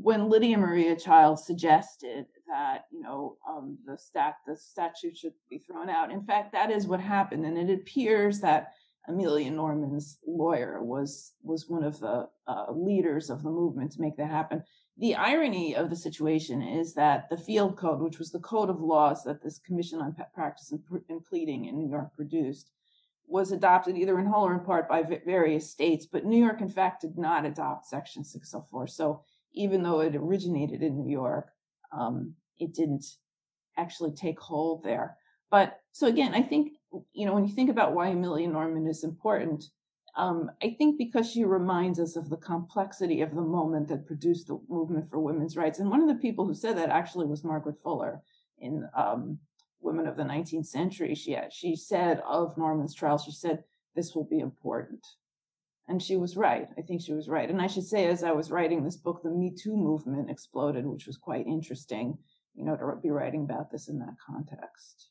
[0.00, 5.58] when Lydia Maria Child suggested that you know um, the stat the statute should be
[5.58, 8.72] thrown out, in fact, that is what happened, and it appears that
[9.08, 14.16] Amelia Norman's lawyer was was one of the uh, leaders of the movement to make
[14.16, 14.62] that happen
[14.98, 18.80] the irony of the situation is that the field code, which was the code of
[18.80, 22.70] laws that this Commission on Pet Practice and Pleading in New York produced,
[23.26, 26.68] was adopted either in whole or in part by various states, but New York, in
[26.68, 28.86] fact, did not adopt Section 604.
[28.86, 31.50] So even though it originated in New York,
[31.92, 33.04] um, it didn't
[33.76, 35.16] actually take hold there.
[35.50, 36.72] But so again, I think,
[37.12, 39.64] you know, when you think about why Amelia Norman is important,
[40.16, 44.46] um, I think because she reminds us of the complexity of the moment that produced
[44.46, 45.78] the movement for women's rights.
[45.78, 48.22] And one of the people who said that actually was Margaret Fuller
[48.58, 49.38] in um,
[49.80, 51.14] Women of the 19th Century.
[51.14, 53.62] She, she said of Norman's trial, she said,
[53.94, 55.06] this will be important.
[55.88, 56.68] And she was right.
[56.76, 57.48] I think she was right.
[57.48, 60.86] And I should say, as I was writing this book, the Me Too movement exploded,
[60.86, 62.18] which was quite interesting,
[62.54, 65.10] you know, to be writing about this in that context.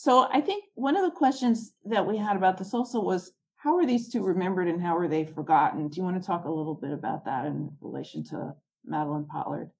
[0.00, 3.76] So I think one of the questions that we had about this also was how
[3.76, 5.88] are these two remembered and how are they forgotten?
[5.88, 8.54] Do you want to talk a little bit about that in relation to
[8.86, 9.70] Madeline Pollard?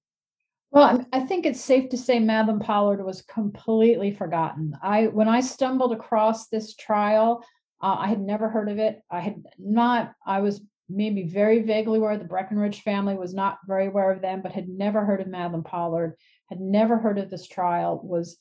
[0.69, 4.77] Well, I think it's safe to say Madeline Pollard was completely forgotten.
[4.83, 7.43] I when I stumbled across this trial,
[7.81, 9.01] uh, I had never heard of it.
[9.09, 10.13] I had not.
[10.23, 14.43] I was maybe very vaguely aware the Breckinridge family was not very aware of them,
[14.43, 16.15] but had never heard of Madeline Pollard.
[16.47, 17.99] Had never heard of this trial.
[18.03, 18.37] Was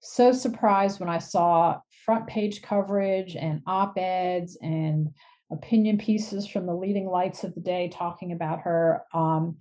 [0.00, 5.08] so surprised when I saw front page coverage and op eds and
[5.50, 9.02] opinion pieces from the leading lights of the day talking about her.
[9.12, 9.56] Um,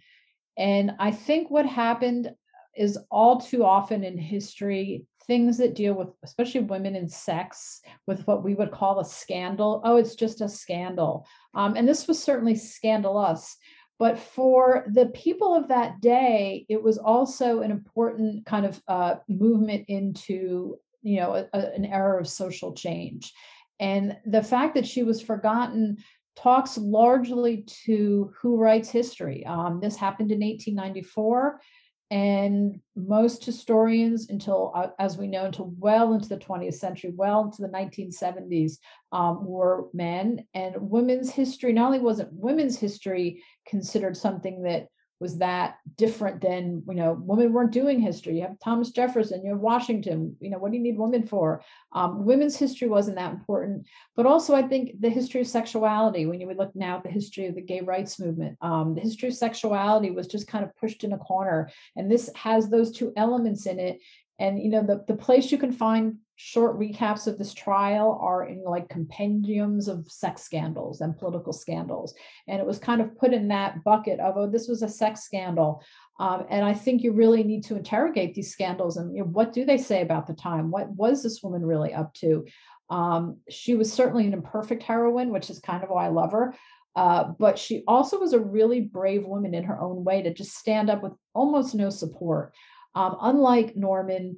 [0.58, 2.32] and I think what happened
[2.76, 8.26] is all too often in history, things that deal with, especially women and sex, with
[8.28, 9.82] what we would call a scandal.
[9.84, 11.28] Oh, it's just a scandal.
[11.54, 13.58] Um, and this was certainly scandalous.
[14.00, 19.16] But for the people of that day, it was also an important kind of uh,
[19.28, 23.34] movement into, you know, a, a, an era of social change.
[23.80, 25.98] And the fact that she was forgotten
[26.36, 29.44] talks largely to who writes history.
[29.46, 31.60] Um, this happened in 1894,
[32.10, 37.44] and most historians, until uh, as we know, until well into the 20th century, well
[37.44, 38.78] into the 1970s,
[39.12, 40.46] um, were men.
[40.54, 44.88] And women's history not only wasn't women's history considered something that
[45.20, 48.36] was that different than you know women weren't doing history.
[48.36, 51.62] You have thomas jefferson you have washington you know what do you need women for?
[51.94, 53.88] Um, women's history wasn't that important.
[54.16, 57.10] But also i think the history of sexuality when you would look now at the
[57.10, 60.76] history of the gay rights movement um, the history of sexuality was just kind of
[60.78, 61.70] pushed in a corner.
[61.96, 64.00] And this has those two elements in it
[64.40, 68.46] and you know the, the place you can find short recaps of this trial are
[68.46, 72.14] in like compendiums of sex scandals and political scandals.
[72.48, 75.24] And it was kind of put in that bucket of oh this was a sex
[75.24, 75.84] scandal.
[76.20, 79.54] Um, and i think you really need to interrogate these scandals and you know, what
[79.54, 80.72] do they say about the time?
[80.72, 82.46] What was this woman really up to?
[82.90, 86.56] Um, she was certainly an imperfect heroine which is kind of why i love her.
[86.96, 90.56] Uh, but she also was a really brave woman in her own way to just
[90.56, 92.54] stand up with almost no support
[92.98, 94.38] um, unlike Norman,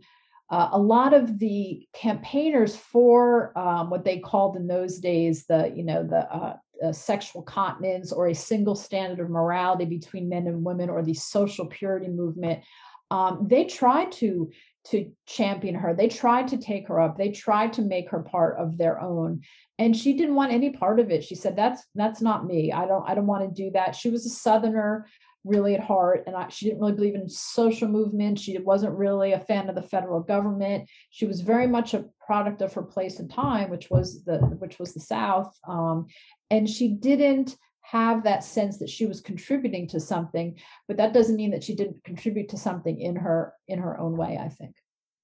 [0.49, 5.71] uh, a lot of the campaigners for um, what they called in those days the
[5.75, 10.47] you know the uh, uh, sexual continence or a single standard of morality between men
[10.47, 12.63] and women or the social purity movement
[13.11, 14.49] um, they tried to
[14.85, 15.93] to champion her.
[15.93, 17.17] They tried to take her up.
[17.17, 19.41] They tried to make her part of their own.
[19.77, 21.23] And she didn't want any part of it.
[21.23, 22.71] She said that's that's not me.
[22.71, 23.95] I don't i don't want to do that.
[23.95, 25.07] She was a southerner
[25.49, 28.39] really at heart and I, she didn't really believe in social movement.
[28.39, 30.89] She wasn't really a fan of the federal government.
[31.09, 34.77] She was very much a product of her place and time which was the which
[34.77, 36.05] was the south um,
[36.51, 40.55] and she didn't have that sense that she was contributing to something
[40.87, 44.15] but that doesn't mean that she didn't contribute to something in her in her own
[44.15, 44.75] way i think.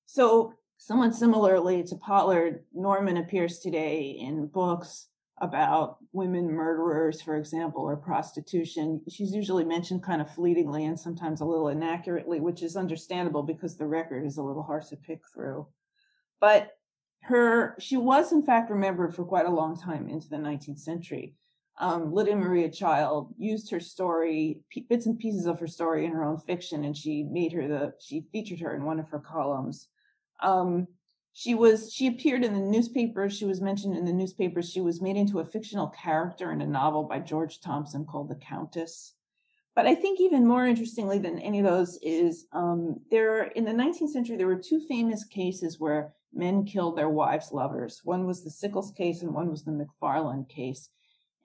[0.08, 5.08] So somewhat similarly to pollard norman appears today in books
[5.40, 11.42] about women murderers, for example, or prostitution, she's usually mentioned kind of fleetingly and sometimes
[11.42, 15.20] a little inaccurately, which is understandable because the record is a little hard to pick
[15.34, 15.68] through.
[16.40, 16.72] But
[17.24, 21.36] her, she was in fact remembered for quite a long time into the 19th century.
[21.78, 26.24] Um, Lydia Maria Child used her story, bits and pieces of her story in her
[26.24, 29.90] own fiction, and she made her the, she featured her in one of her columns.
[30.42, 30.88] Um,
[31.38, 34.72] she was she appeared in the newspapers she was mentioned in the newspapers.
[34.72, 38.36] She was made into a fictional character in a novel by george thompson called the
[38.36, 39.16] countess.
[39.76, 43.74] But i think even more interestingly than any of those is um, there in the
[43.74, 48.00] 19th century there were two famous cases where men killed their wives lovers.
[48.06, 50.90] One was the sickles case and one was the mcfarland case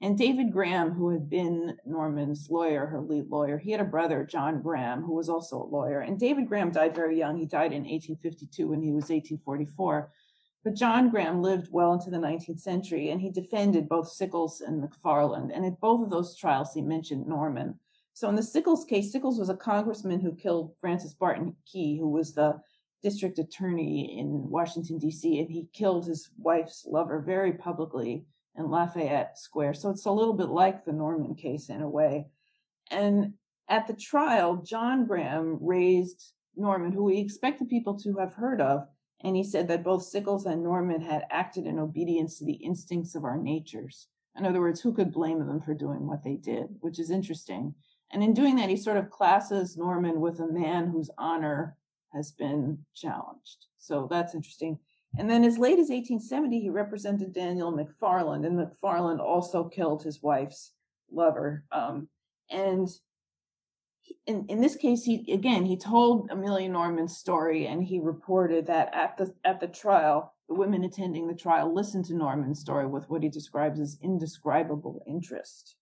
[0.02, 4.24] and David Graham, who had been Norman's lawyer, her lead lawyer, he had a brother,
[4.24, 6.00] John Graham, who was also a lawyer.
[6.00, 7.36] And David Graham died very young.
[7.36, 10.10] He died in 1852 when he was 1844.
[10.64, 14.82] But John Graham lived well into the 19th century and he defended both Sickles and
[14.82, 15.50] McFarland.
[15.54, 17.78] And at both of those trials, he mentioned Norman.
[18.14, 22.08] So in the Sickles case, Sickles was a congressman who killed Francis Barton Key, who
[22.08, 22.58] was the
[23.02, 28.24] district attorney in Washington, D.C., and he killed his wife's lover very publicly
[28.56, 29.74] in Lafayette Square.
[29.74, 32.26] So it's a little bit like the Norman case in a way.
[32.90, 33.34] And
[33.68, 38.86] at the trial, John Graham raised Norman, who we expected people to have heard of,
[39.22, 43.14] and he said that both Sickles and Norman had acted in obedience to the instincts
[43.14, 44.08] of our natures.
[44.36, 47.74] In other words, who could blame them for doing what they did, which is interesting.
[48.12, 51.76] And in doing that, he sort of classes Norman with a man whose honor
[52.12, 53.66] has been challenged.
[53.78, 54.78] So that's interesting.
[55.18, 60.22] And then as late as 1870, he represented Daniel McFarland, and McFarland also killed his
[60.22, 60.72] wife's
[61.10, 61.64] lover.
[61.72, 62.08] Um,
[62.48, 62.88] and
[64.26, 68.94] in, in this case, he again he told Amelia Norman's story, and he reported that
[68.94, 73.08] at the at the trial, the women attending the trial listened to Norman's story with
[73.08, 75.76] what he describes as indescribable interest.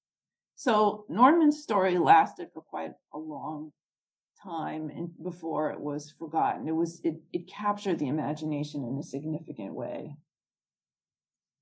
[0.56, 3.72] So Norman's story lasted for quite a long
[4.42, 6.68] time and before it was forgotten.
[6.68, 10.16] It was it, it captured the imagination in a significant way.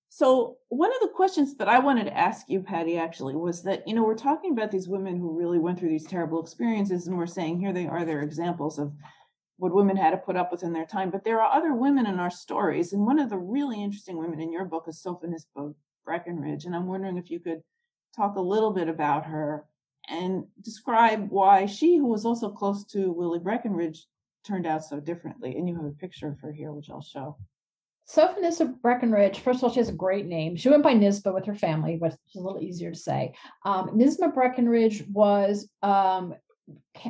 [0.08, 3.86] So one of the questions that I wanted to ask you, Patty, actually, was that,
[3.86, 7.18] you know, we're talking about these women who really went through these terrible experiences, and
[7.18, 8.94] we're saying here they are, they're examples of
[9.58, 11.10] what women had to put up with in their time.
[11.10, 14.40] But there are other women in our stories, and one of the really interesting women
[14.40, 15.74] in your book is Sophonisba
[16.06, 17.62] Breckinridge, and I'm wondering if you could
[18.16, 19.66] talk a little bit about her
[20.08, 24.06] and describe why she, who was also close to Willie Breckinridge,
[24.44, 25.56] turned out so differently.
[25.56, 27.36] And you have a picture of her here, which I'll show.
[28.08, 30.54] Sophonisba Breckinridge, first of all, she has a great name.
[30.54, 33.34] She went by Nisba with her family, which is a little easier to say.
[33.64, 36.34] Um, Nisba Breckinridge was um,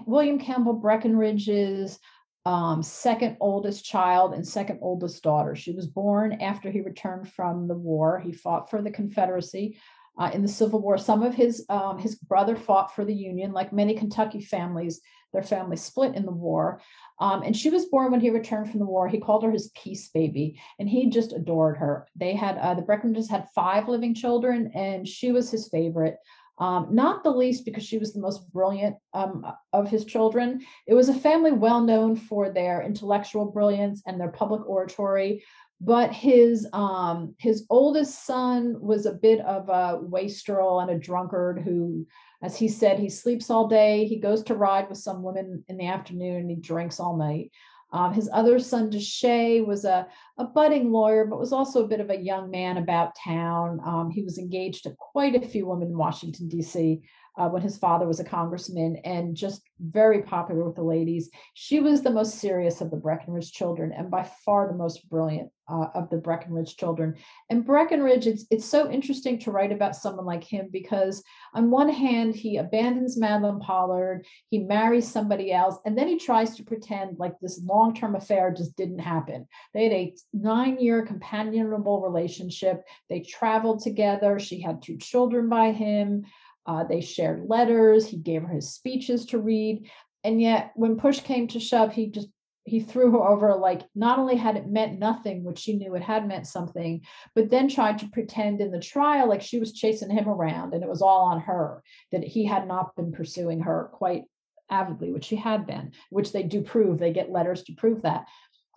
[0.07, 1.99] William Campbell Breckinridge's
[2.47, 5.55] um, second oldest child and second oldest daughter.
[5.55, 8.19] She was born after he returned from the war.
[8.19, 9.79] He fought for the Confederacy
[10.19, 10.99] uh, in the Civil War.
[10.99, 15.01] Some of his um, his brother fought for the Union, like many Kentucky families.
[15.33, 16.81] Their family split in the war,
[17.21, 19.07] um, and she was born when he returned from the war.
[19.07, 22.07] He called her his peace baby, and he just adored her.
[22.17, 26.17] They had uh, the Breckinridges had five living children, and she was his favorite.
[26.59, 29.45] Um, not the least because she was the most brilliant um,
[29.75, 30.65] of his children.
[30.87, 35.45] It was a family well known for their intellectual brilliance and their public oratory
[35.81, 41.61] but his um his oldest son was a bit of a wastrel and a drunkard
[41.61, 42.07] who
[42.43, 45.77] as he said he sleeps all day he goes to ride with some women in
[45.77, 47.51] the afternoon and he drinks all night.
[47.93, 50.09] Um, his other son Desha was a,
[50.39, 53.79] a budding lawyer but was also a bit of a young man about town.
[53.87, 57.03] Um, he was engaged to quite a few women in washington d.c
[57.37, 61.31] uh, when his father was a congressman and just very popular with the ladies.
[61.55, 65.51] She was the most serious of the Breckinridge children and by far the most brilliant
[65.69, 67.17] uh, of the Breckinridge children.
[67.51, 71.23] And Breckinridge, it's, it's so interesting to write about someone like him because,
[71.55, 76.57] on one hand, he abandons Madeline Pollard, he marries somebody else, and then he tries
[76.57, 79.47] to pretend like this long term affair just didn't happen.
[79.75, 85.73] They had a nine year companionable relationship, they traveled together, she had two children by
[85.73, 86.27] him.
[86.67, 88.07] Uh, they shared letters.
[88.07, 89.89] He gave her his speeches to read.
[90.25, 92.29] And yet, when push came to shove, he just
[92.67, 96.03] he threw her over like not only had it meant nothing which she knew it
[96.03, 97.01] had meant something
[97.35, 100.83] but then tried to pretend in the trial like she was chasing him around and
[100.83, 104.25] it was all on her that he had not been pursuing her quite
[104.69, 108.27] avidly which she had been which they do prove they get letters to prove that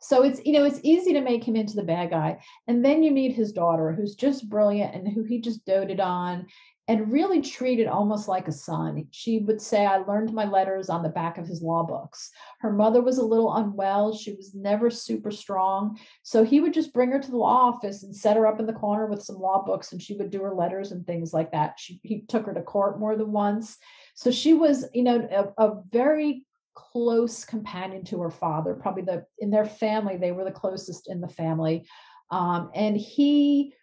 [0.02, 3.02] so it's you know it's easy to make him into the bad guy and then
[3.02, 6.46] you meet his daughter who's just brilliant and who he just doted on
[6.90, 9.06] and really treated almost like a son.
[9.12, 12.32] She would say, I learned my letters on the back of his law books.
[12.62, 14.12] Her mother was a little unwell.
[14.16, 16.00] She was never super strong.
[16.24, 18.66] So he would just bring her to the law office and set her up in
[18.66, 21.52] the corner with some law books, and she would do her letters and things like
[21.52, 21.76] that.
[21.78, 23.78] She, he took her to court more than once.
[24.16, 28.74] So she was, you know, a, a very close companion to her father.
[28.74, 31.86] Probably the in their family, they were the closest in the family.
[32.32, 33.76] Um, and he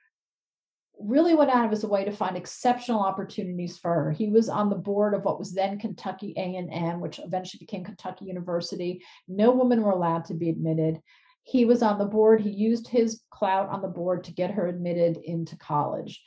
[0.98, 4.12] really went out of his way to find exceptional opportunities for her.
[4.12, 8.24] He was on the board of what was then Kentucky A&M, which eventually became Kentucky
[8.24, 9.04] University.
[9.28, 11.00] No women were allowed to be admitted.
[11.44, 12.40] He was on the board.
[12.40, 16.22] He used his clout on the board to get her admitted into college.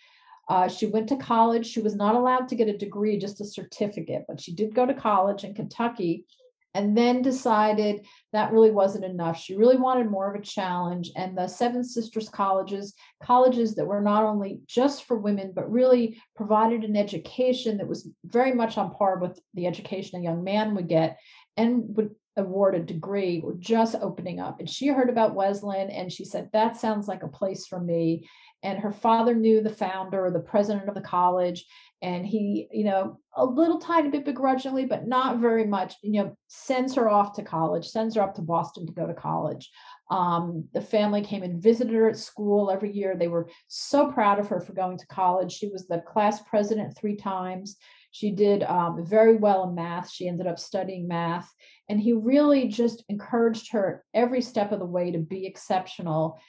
[0.48, 1.68] Uh, she went to college.
[1.68, 4.86] She was not allowed to get a degree, just a certificate, but she did go
[4.86, 6.26] to college in Kentucky
[6.74, 9.40] and then decided that really wasn't enough.
[9.40, 11.12] She really wanted more of a challenge.
[11.16, 12.94] And the Seven Sisters colleges,
[13.24, 18.08] colleges that were not only just for women, but really provided an education that was
[18.24, 21.18] very much on par with the education a young man would get
[21.58, 24.60] and would award a degree, were just opening up.
[24.60, 28.28] And she heard about Wellesley and she said, That sounds like a place for me.
[28.64, 31.66] And her father knew the founder, the president of the college,
[32.02, 36.36] and he you know a little tiny bit begrudgingly but not very much you know
[36.48, 39.70] sends her off to college sends her up to boston to go to college.
[40.12, 43.16] Um, the family came and visited her at school every year.
[43.16, 45.52] They were so proud of her for going to college.
[45.52, 47.78] She was the class president three times.
[48.12, 50.10] She did um, very well in math.
[50.10, 51.48] She ended up studying math
[51.90, 56.40] and he really just encouraged her every step of the way to be exceptional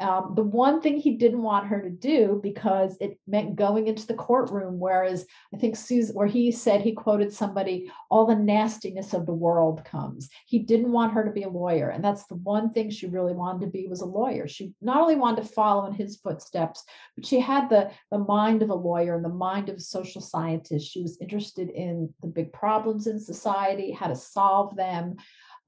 [0.00, 4.06] um, the one thing he didn't want her to do because it meant going into
[4.06, 9.12] the courtroom, whereas I think Susan, where he said he quoted somebody, all the nastiness
[9.12, 10.30] of the world comes.
[10.46, 13.34] He didn't want her to be a lawyer, and that's the one thing she really
[13.34, 14.48] wanted to be was a lawyer.
[14.48, 16.82] She not only wanted to follow in his footsteps,
[17.14, 20.22] but she had the the mind of a lawyer and the mind of a social
[20.22, 20.90] scientist.
[20.90, 25.16] She was interested in the big problems in society, how to solve them.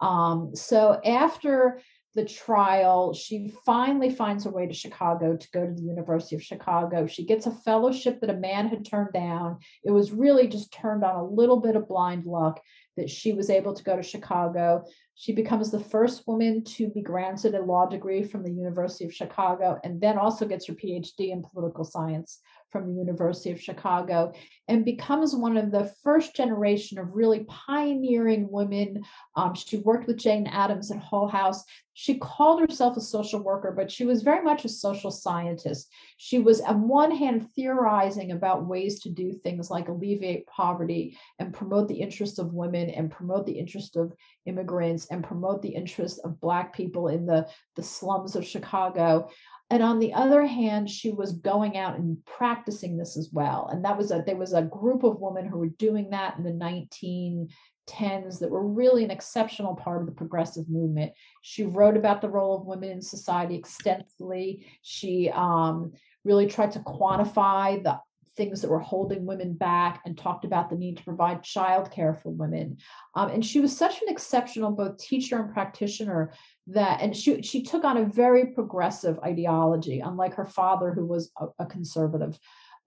[0.02, 1.80] Um, so after
[2.14, 6.42] the trial, she finally finds her way to Chicago to go to the University of
[6.42, 7.06] Chicago.
[7.06, 9.58] She gets a fellowship that a man had turned down.
[9.82, 12.60] It was really just turned on a little bit of blind luck
[12.98, 14.84] that she was able to go to Chicago.
[15.14, 19.14] She becomes the first woman to be granted a law degree from the University of
[19.14, 22.40] Chicago and then also gets her PhD in political science
[22.72, 24.32] from the University of Chicago
[24.66, 29.02] and becomes one of the first generation of really pioneering women.
[29.36, 31.62] Um, she worked with Jane Addams at Hull House.
[31.94, 35.90] She called herself a social worker, but she was very much a social scientist.
[36.16, 41.52] She was, on one hand, theorizing about ways to do things like alleviate poverty and
[41.52, 44.14] promote the interests of women and promote the interest of
[44.46, 47.46] immigrants and promote the interests of Black people in the,
[47.76, 49.28] the slums of Chicago
[49.72, 53.70] and on the other hand she was going out and practicing this as well.
[53.72, 56.44] And that was a there was a group of women who were doing that in
[56.44, 61.12] the 1910s that were really an exceptional part of the progressive movement.
[61.40, 64.66] She wrote about the role of women in society extensively.
[64.82, 65.92] She um,
[66.22, 67.98] really tried to quantify the
[68.36, 72.30] things that were holding women back and talked about the need to provide childcare for
[72.30, 72.78] women.
[73.14, 76.32] Um, and she was such an exceptional both teacher and practitioner
[76.68, 81.30] that, and she she took on a very progressive ideology, unlike her father, who was
[81.38, 82.38] a, a conservative.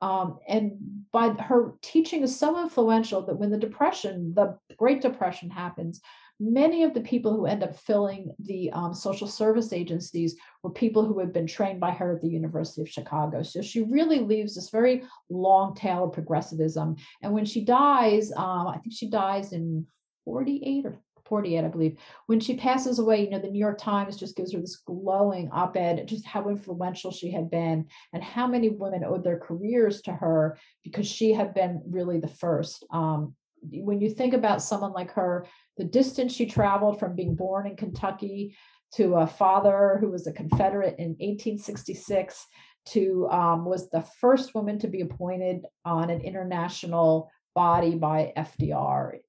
[0.02, 0.74] Um, and
[1.12, 6.02] by her teaching is so influential that when the depression, the Great Depression happens,
[6.40, 11.06] many of the people who end up filling the um, social service agencies were people
[11.06, 13.42] who had been trained by her at the University of Chicago.
[13.42, 16.98] So she really leaves this very long tail of progressivism.
[17.22, 19.88] And when she dies, um, I think she dies in
[20.26, 21.98] 48 or 48, I believe.
[22.28, 25.50] When she passes away, you know, the New York Times just gives her this glowing
[25.52, 30.02] op ed, just how influential she had been and how many women owed their careers
[30.04, 32.86] to her because she had been really the first.
[32.92, 33.36] Um,
[33.72, 35.48] when you think about someone like her,
[35.78, 38.56] the distance she traveled from being born in Kentucky
[38.94, 42.46] to a father who was a Confederate in 1866
[42.88, 49.20] to um, was the first woman to be appointed on an international body by FDR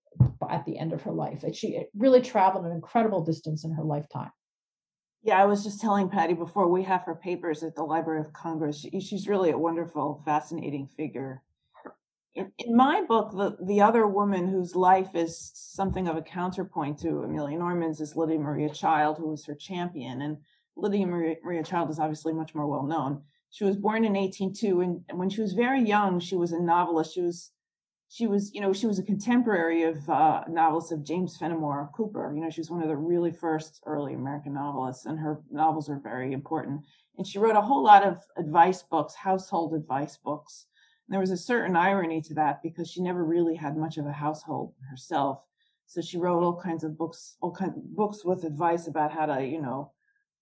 [0.50, 1.44] at the end of her life.
[1.52, 4.30] She really traveled an incredible distance in her lifetime.
[5.22, 8.32] Yeah, I was just telling Patty before we have her papers at the Library of
[8.32, 8.78] Congress.
[8.78, 11.42] She, she's really a wonderful, fascinating figure
[12.36, 16.98] in, in my book, the, the other woman whose life is something of a counterpoint
[17.00, 20.20] to Amelia Norman's is Lydia Maria Child, who was her champion.
[20.22, 20.36] And
[20.76, 23.22] Lydia Maria, Maria Child is obviously much more well known.
[23.50, 26.60] She was born in 1802, and, and when she was very young, she was a
[26.60, 27.14] novelist.
[27.14, 27.52] She was
[28.08, 32.32] she was, you know, she was a contemporary of uh, novelists of James Fenimore Cooper.
[32.34, 35.88] You know, she was one of the really first early American novelists, and her novels
[35.90, 36.82] are very important.
[37.18, 40.66] And she wrote a whole lot of advice books, household advice books,
[41.06, 44.06] And there was a certain irony to that because she never really had much of
[44.06, 45.42] a household herself.
[45.86, 49.26] So she wrote all kinds of books, all kinds of books with advice about how
[49.26, 49.92] to, you know,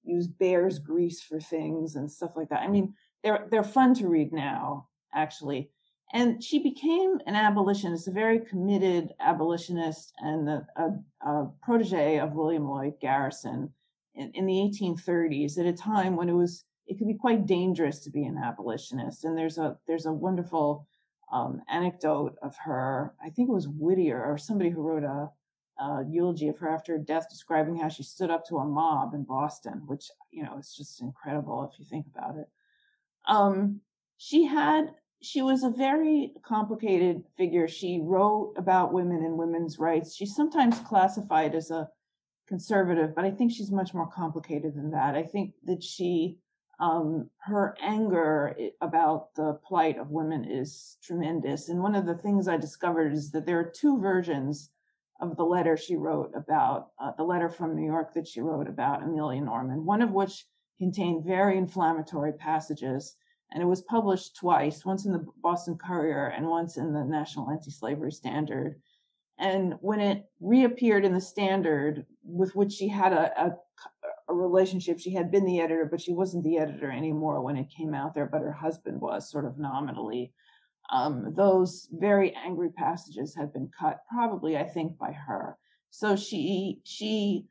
[0.02, 2.60] use bear's grease for things and stuff like that.
[2.62, 5.70] I mean, they're they're fun to read now, actually.
[6.14, 12.34] And she became an abolitionist, a very committed abolitionist, and a, a, a protege of
[12.34, 13.72] William Lloyd Garrison
[14.14, 17.98] in, in the 1830s at a time when it was it can be quite dangerous
[18.00, 19.24] to be an abolitionist.
[19.24, 20.86] And there's a there's a wonderful
[21.32, 23.14] um, anecdote of her.
[23.20, 25.30] I think it was Whittier or somebody who wrote a,
[25.82, 29.14] a, eulogy of her after her death, describing how she stood up to a mob
[29.14, 32.46] in Boston, which you know is just incredible if you think about it.
[33.26, 33.80] Um,
[34.16, 34.94] she had
[35.24, 37.66] she was a very complicated figure.
[37.66, 40.14] She wrote about women and women's rights.
[40.14, 41.88] She's sometimes classified as a
[42.46, 45.14] conservative, but I think she's much more complicated than that.
[45.14, 46.38] I think that she
[46.80, 51.68] um, her anger about the plight of women is tremendous.
[51.68, 54.70] And one of the things I discovered is that there are two versions
[55.20, 58.68] of the letter she wrote about, uh, the letter from New York that she wrote
[58.68, 60.46] about Amelia Norman, one of which
[60.78, 63.16] contained very inflammatory passages.
[63.52, 67.50] And it was published twice, once in the Boston Courier and once in the National
[67.50, 68.80] Anti Slavery Standard.
[69.38, 73.56] And when it reappeared in the Standard, with which she had a, a
[74.28, 74.98] a relationship.
[74.98, 78.14] She had been the editor, but she wasn't the editor anymore when it came out
[78.14, 80.32] there, but her husband was sort of nominally.
[80.90, 85.56] Um, those very angry passages had been cut, probably, I think, by her.
[85.90, 87.46] So she, she,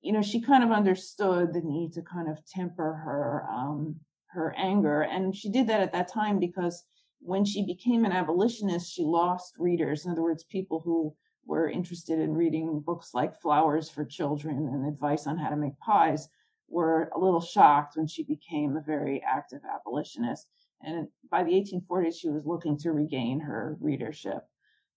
[0.00, 3.96] you know, she kind of understood the need to kind of temper her, um,
[4.28, 5.02] her anger.
[5.02, 6.84] And she did that at that time because
[7.20, 10.04] when she became an abolitionist, she lost readers.
[10.04, 11.14] In other words, people who
[11.46, 15.78] were interested in reading books like Flowers for Children and advice on how to make
[15.78, 16.28] pies
[16.68, 20.46] were a little shocked when she became a very active abolitionist.
[20.82, 24.46] And by the 1840s, she was looking to regain her readership.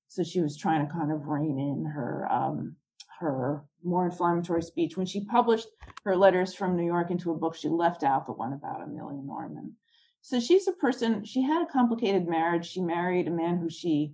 [0.09, 2.75] So she was trying to kind of rein in her um,
[3.21, 4.97] her more inflammatory speech.
[4.97, 5.67] When she published
[6.03, 9.21] her letters from New York into a book, she left out the one about Amelia
[9.21, 9.75] Norman.
[10.21, 12.67] So she's a person, she had a complicated marriage.
[12.67, 14.13] She married a man who she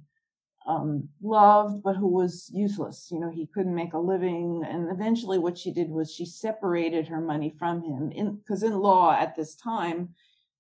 [0.68, 3.10] um, loved, but who was useless.
[3.12, 4.64] You know, he couldn't make a living.
[4.68, 8.38] And eventually, what she did was she separated her money from him.
[8.38, 10.10] Because in, in, law at this time,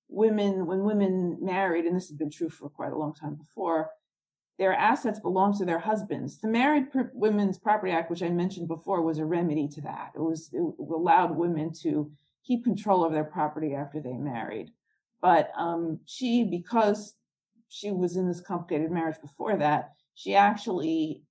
[0.10, 3.90] women, when women married, and this has been true for quite a long time before,
[4.58, 6.40] their assets belonged to their husbands.
[6.40, 10.14] The Married Women's Property Act, which I mentioned before, was a remedy to that.
[10.16, 12.12] It was it allowed women to
[12.44, 14.72] keep control of their property after they married.
[15.22, 17.16] But um, she, because
[17.70, 21.24] she was in this complicated marriage before that, she actually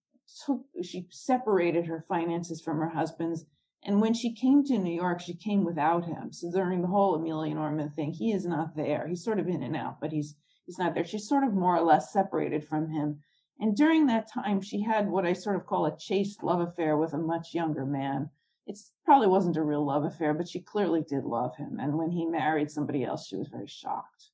[0.45, 3.45] took, she separated her finances from her husband's.
[3.83, 6.33] And when she came to New York, she came without him.
[6.33, 9.07] So during the whole Amelia Norman thing, he is not there.
[9.09, 10.35] He's sort of in and out, but he's
[10.67, 11.05] he's not there.
[11.05, 13.21] She's sort of more or less separated from him.
[13.59, 16.97] And during that time, she had what I sort of call a chaste love affair
[16.97, 18.29] with a much younger man.
[18.67, 21.79] It probably wasn't a real love affair, but she clearly did love him.
[21.81, 24.31] And when he married somebody else, she was very shocked.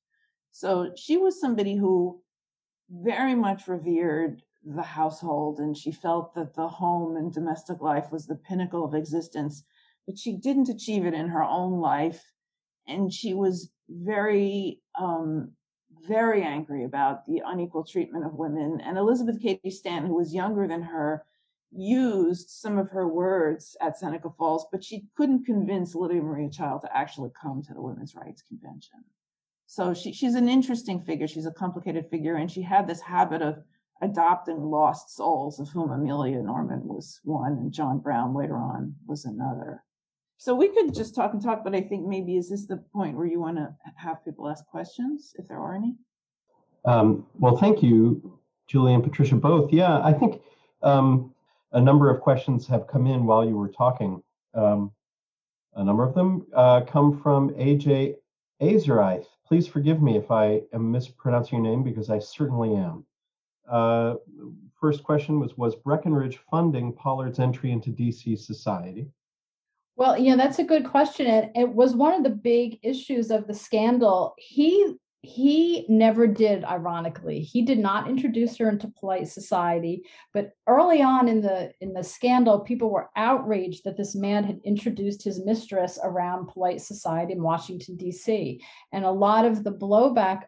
[0.51, 2.21] So she was somebody who
[2.89, 8.25] very much revered the household and she felt that the home and domestic life was
[8.25, 9.63] the pinnacle of existence,
[10.05, 12.21] but she didn't achieve it in her own life.
[12.87, 15.53] And she was very, um,
[16.07, 18.81] very angry about the unequal treatment of women.
[18.81, 21.25] And Elizabeth Cady Stanton, who was younger than her,
[21.71, 26.81] used some of her words at Seneca Falls, but she couldn't convince Lydia Maria Child
[26.81, 29.03] to actually come to the Women's Rights Convention.
[29.65, 31.27] So she, she's an interesting figure.
[31.27, 33.63] She's a complicated figure, and she had this habit of
[34.01, 39.25] adopting lost souls, of whom Amelia Norman was one, and John Brown later on was
[39.25, 39.83] another.
[40.37, 43.15] So we could just talk and talk, but I think maybe is this the point
[43.15, 45.95] where you want to have people ask questions, if there are any?
[46.85, 49.71] Um, well, thank you, Julie and Patricia, both.
[49.71, 50.41] Yeah, I think
[50.81, 51.33] um,
[51.71, 54.21] a number of questions have come in while you were talking.
[54.53, 54.91] Um,
[55.75, 58.15] a number of them uh, come from AJ
[58.61, 59.25] Azerith.
[59.47, 63.05] Please forgive me if I am mispronouncing your name because I certainly am.
[63.69, 64.15] Uh,
[64.79, 69.07] first question was Was Breckinridge funding Pollard's entry into DC society?
[69.95, 71.27] Well, you know, that's a good question.
[71.27, 74.33] And it was one of the big issues of the scandal.
[74.37, 81.01] He he never did ironically he did not introduce her into polite society but early
[81.01, 85.43] on in the in the scandal people were outraged that this man had introduced his
[85.45, 90.41] mistress around polite society in washington d.c and a lot of the blowback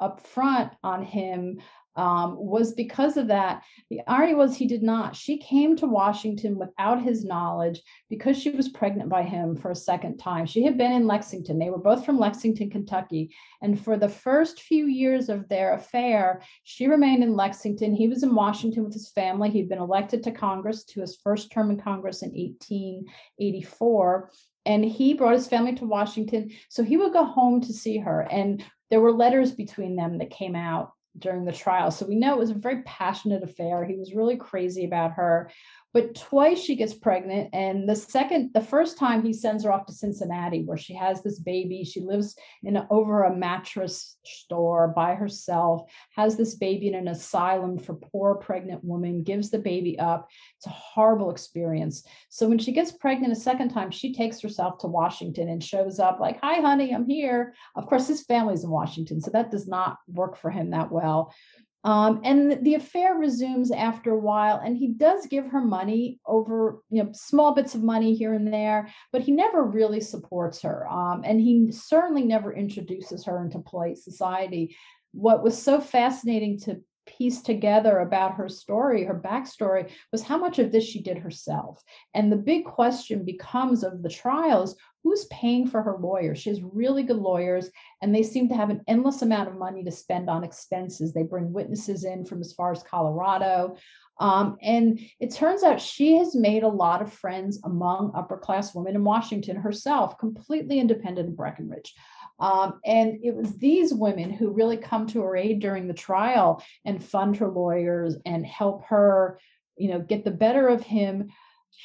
[0.00, 1.60] up front on him
[1.96, 3.62] um, was because of that.
[3.90, 5.16] The irony was he did not.
[5.16, 9.76] She came to Washington without his knowledge because she was pregnant by him for a
[9.76, 10.46] second time.
[10.46, 11.58] She had been in Lexington.
[11.58, 13.34] They were both from Lexington, Kentucky.
[13.60, 17.94] And for the first few years of their affair, she remained in Lexington.
[17.94, 19.50] He was in Washington with his family.
[19.50, 24.30] He'd been elected to Congress to his first term in Congress in 1884
[24.66, 26.50] and he brought his family to Washington.
[26.68, 28.20] So he would go home to see her.
[28.30, 31.90] And there were letters between them that came out during the trial.
[31.90, 33.84] So we know it was a very passionate affair.
[33.84, 35.50] He was really crazy about her.
[35.92, 37.50] But twice she gets pregnant.
[37.52, 41.22] And the second, the first time he sends her off to Cincinnati, where she has
[41.22, 41.82] this baby.
[41.84, 47.08] She lives in a, over a mattress store by herself, has this baby in an
[47.08, 50.28] asylum for poor pregnant women, gives the baby up.
[50.58, 52.04] It's a horrible experience.
[52.28, 55.98] So when she gets pregnant a second time, she takes herself to Washington and shows
[55.98, 57.54] up like, Hi, honey, I'm here.
[57.74, 61.34] Of course, his family's in Washington, so that does not work for him that well.
[61.82, 66.82] Um, and the affair resumes after a while, and he does give her money over,
[66.90, 70.86] you know, small bits of money here and there, but he never really supports her.
[70.88, 74.76] Um, and he certainly never introduces her into polite society.
[75.12, 80.58] What was so fascinating to piece together about her story, her backstory, was how much
[80.58, 81.82] of this she did herself.
[82.14, 86.38] And the big question becomes of the trials who's paying for her lawyers?
[86.38, 87.70] She has really good lawyers,
[88.02, 91.12] and they seem to have an endless amount of money to spend on expenses.
[91.12, 93.76] They bring witnesses in from as far as Colorado.
[94.18, 98.74] Um, and it turns out she has made a lot of friends among upper class
[98.74, 101.94] women in Washington herself, completely independent of Breckinridge.
[102.40, 106.62] Um, and it was these women who really come to her aid during the trial
[106.84, 109.38] and fund her lawyers and help her,
[109.76, 111.28] you know, get the better of him.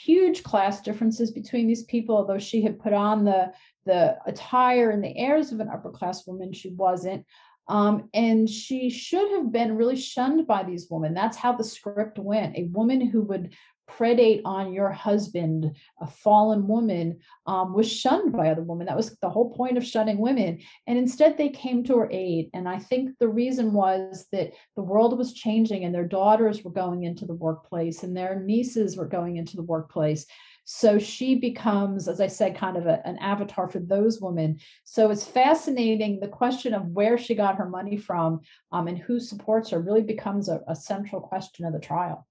[0.04, 3.52] Huge class differences between these people, although she had put on the
[3.86, 7.24] the attire and the airs of an upper class woman, she wasn't.
[7.68, 11.14] Um, and she should have been really shunned by these women.
[11.14, 12.58] That's how the script went.
[12.58, 13.54] A woman who would
[13.90, 18.88] predate on your husband, a fallen woman, um, was shunned by other women.
[18.88, 20.60] That was the whole point of shunning women.
[20.88, 22.50] And instead, they came to her aid.
[22.54, 26.72] And I think the reason was that the world was changing and their daughters were
[26.72, 30.26] going into the workplace and their nieces were going into the workplace.
[30.66, 34.60] So she becomes, as I said, kind of a, an avatar for those women.
[34.84, 36.20] So it's fascinating.
[36.20, 40.02] The question of where she got her money from um, and who supports her really
[40.02, 42.26] becomes a, a central question of the trial.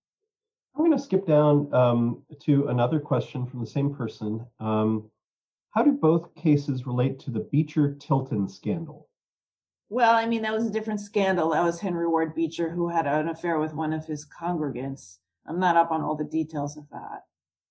[0.75, 4.45] I'm going to skip down um, to another question from the same person.
[4.59, 5.09] Um,
[5.71, 9.09] how do both cases relate to the Beecher Tilton scandal?
[9.89, 11.51] Well, I mean, that was a different scandal.
[11.51, 15.19] That was Henry Ward Beecher, who had an affair with one of his congregants.
[15.47, 17.23] I'm not up on all the details of that.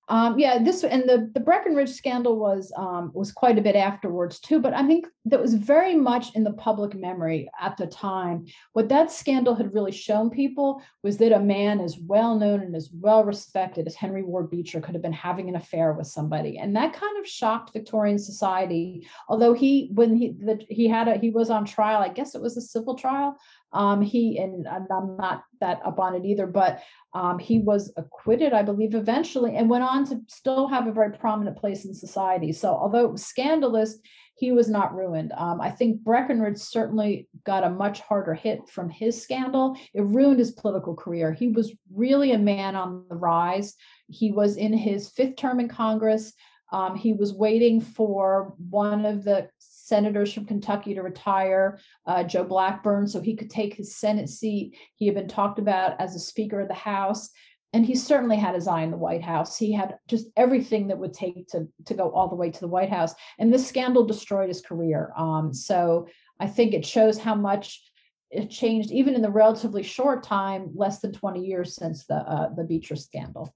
[0.10, 4.39] Um, yeah, this and the the Breckinridge scandal was um, was quite a bit afterwards
[4.39, 8.45] too, but I think that was very much in the public memory at the time.
[8.74, 12.76] What that scandal had really shown people was that a man as well known and
[12.76, 16.58] as well respected as Henry Ward Beecher could have been having an affair with somebody,
[16.58, 19.08] and that kind of shocked Victorian society.
[19.30, 22.41] Although he, when he the, he had a he was on trial, I guess it
[22.41, 23.38] was a civil trial.
[23.74, 26.82] Um, he and I'm not that up on it either, but
[27.13, 31.11] um, he was acquitted, I believe, eventually, and went on to still have a very
[31.11, 32.51] prominent place in society.
[32.51, 33.97] So, although it was scandalous,
[34.36, 35.32] he was not ruined.
[35.38, 39.78] Um, I think Breckinridge certainly got a much harder hit from his scandal.
[39.93, 41.32] It ruined his political career.
[41.32, 43.76] He was really a man on the rise.
[44.09, 46.34] He was in his fifth term in Congress.
[46.71, 49.47] Um, he was waiting for one of the
[49.93, 54.75] senators from Kentucky to retire, uh, Joe Blackburn, so he could take his Senate seat.
[54.95, 57.29] He had been talked about as a Speaker of the House
[57.73, 59.57] and he certainly had his eye in the White House.
[59.57, 62.67] He had just everything that would take to to go all the way to the
[62.67, 63.13] White House.
[63.39, 65.11] And this scandal destroyed his career.
[65.17, 66.07] Um, so
[66.39, 67.81] I think it shows how much
[68.29, 72.49] it changed, even in the relatively short time, less than 20 years since the uh,
[72.55, 73.53] the Beatrice scandal.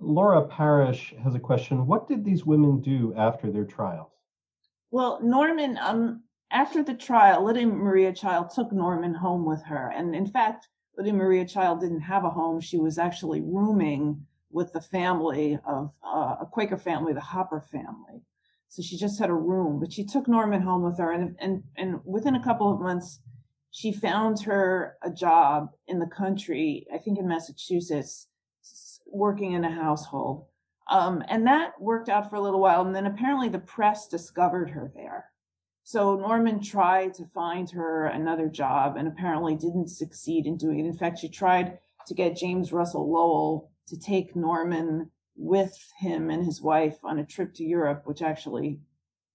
[0.00, 1.86] Laura Parrish has a question.
[1.86, 4.10] What did these women do after their trials?
[4.94, 6.22] Well, Norman, um,
[6.52, 11.12] after the trial, Lydia Maria Child took Norman home with her, and in fact Lydia
[11.12, 12.60] Maria Child didn't have a home.
[12.60, 18.22] She was actually rooming with the family of uh, a Quaker family, the Hopper family.
[18.68, 21.10] So she just had a room, but she took Norman home with her.
[21.10, 23.18] And, and, and within a couple of months,
[23.72, 28.28] she found her a job in the country, I think in Massachusetts,
[29.08, 30.46] working in a household.
[30.88, 32.84] Um, and that worked out for a little while.
[32.84, 35.30] And then apparently the press discovered her there.
[35.82, 40.86] So Norman tried to find her another job and apparently didn't succeed in doing it.
[40.86, 46.44] In fact, she tried to get James Russell Lowell to take Norman with him and
[46.44, 48.80] his wife on a trip to Europe, which actually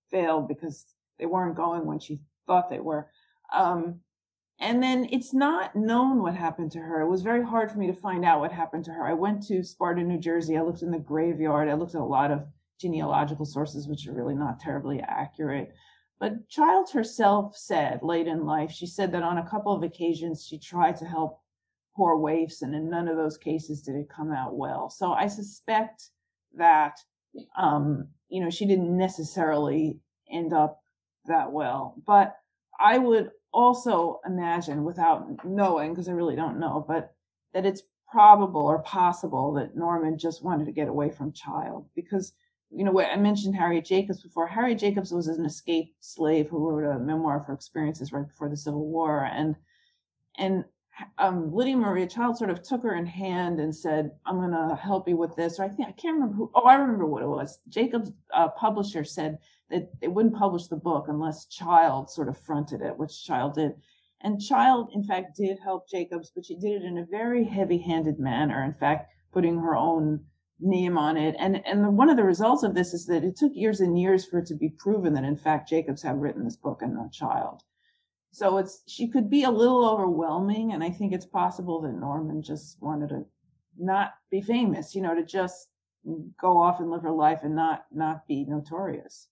[0.10, 0.86] failed because
[1.20, 3.10] they weren't going when she thought they were.
[3.54, 4.00] Um,
[4.60, 7.02] and then it's not known what happened to her.
[7.02, 9.08] It was very hard for me to find out what happened to her.
[9.08, 10.58] I went to Sparta, New Jersey.
[10.58, 11.70] I looked in the graveyard.
[11.70, 12.46] I looked at a lot of
[12.80, 15.74] genealogical sources, which are really not terribly accurate.
[16.20, 20.46] But Child herself said late in life, she said that on a couple of occasions
[20.46, 21.42] she tried to help
[21.96, 24.90] poor waifs, and in none of those cases did it come out well.
[24.90, 26.10] So I suspect
[26.58, 27.00] that,
[27.58, 30.00] um, you know, she didn't necessarily
[30.30, 30.82] end up
[31.26, 31.96] that well.
[32.06, 32.36] But
[32.80, 37.14] I would also imagine, without knowing, because I really don't know, but
[37.54, 42.34] that it's probable or possible that Norman just wanted to get away from Child because
[42.72, 44.48] you know, I mentioned Harriet Jacobs before.
[44.48, 48.50] Harriet Jacobs was an escaped slave who wrote a memoir of her experiences right before
[48.50, 49.56] the Civil War, and
[50.38, 50.66] and
[51.18, 54.76] um, Lydia Maria Child sort of took her in hand and said, "I'm going to
[54.76, 56.52] help you with this." Or I think I can't remember who.
[56.54, 57.60] Oh, I remember what it was.
[57.70, 59.40] Jacobs' uh, publisher said
[59.70, 63.74] they wouldn't publish the book unless Child sort of fronted it, which Child did.
[64.22, 68.20] And Child, in fact, did help Jacobs, but she did it in a very heavy-handed
[68.20, 68.64] manner.
[68.64, 70.26] In fact, putting her own
[70.60, 71.36] name on it.
[71.40, 74.26] And and one of the results of this is that it took years and years
[74.26, 77.12] for it to be proven that in fact Jacobs had written this book and not
[77.12, 77.64] Child.
[78.32, 82.44] So it's she could be a little overwhelming, and I think it's possible that Norman
[82.44, 83.26] just wanted to
[83.78, 85.70] not be famous, you know, to just
[86.40, 89.28] go off and live her life and not not be notorious.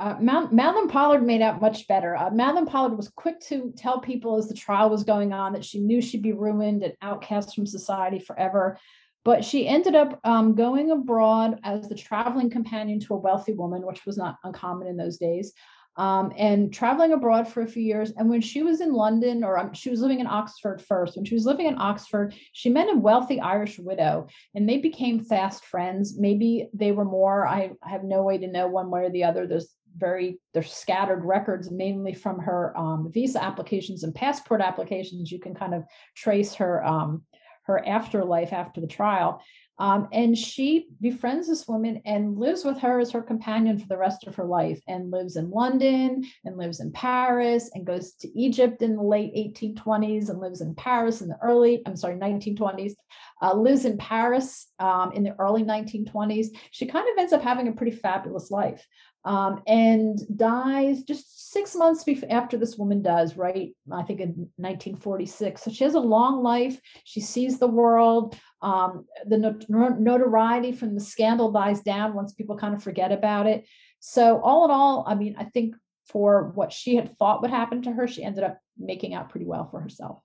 [0.00, 2.16] Uh, Madeline Pollard made out much better.
[2.16, 5.64] Uh, Madeline Pollard was quick to tell people as the trial was going on that
[5.64, 8.78] she knew she'd be ruined and outcast from society forever.
[9.26, 13.84] But she ended up um, going abroad as the traveling companion to a wealthy woman,
[13.84, 15.52] which was not uncommon in those days,
[15.96, 18.12] um, and traveling abroad for a few years.
[18.16, 21.26] And when she was in London, or um, she was living in Oxford first, when
[21.26, 25.66] she was living in Oxford, she met a wealthy Irish widow, and they became fast
[25.66, 26.18] friends.
[26.18, 27.46] Maybe they were more.
[27.46, 29.46] I, I have no way to know one way or the other.
[29.46, 35.38] There's very there's scattered records mainly from her um, visa applications and passport applications you
[35.38, 35.84] can kind of
[36.14, 37.22] trace her um,
[37.70, 39.42] her afterlife after the trial.
[39.78, 43.96] Um, and she befriends this woman and lives with her as her companion for the
[43.96, 48.28] rest of her life and lives in London and lives in Paris and goes to
[48.38, 52.92] Egypt in the late 1820s and lives in Paris in the early, I'm sorry, 1920s,
[53.40, 56.48] uh, lives in Paris um, in the early 1920s.
[56.72, 58.86] She kind of ends up having a pretty fabulous life
[59.24, 63.74] um, and dies just six months after this woman does, right?
[63.92, 65.62] I think in 1946.
[65.62, 66.80] So she has a long life.
[67.04, 68.36] She sees the world.
[68.62, 73.46] Um, the not- notoriety from the scandal dies down once people kind of forget about
[73.46, 73.66] it.
[74.00, 75.74] So, all in all, I mean, I think
[76.06, 79.46] for what she had thought would happen to her, she ended up making out pretty
[79.46, 80.22] well for herself.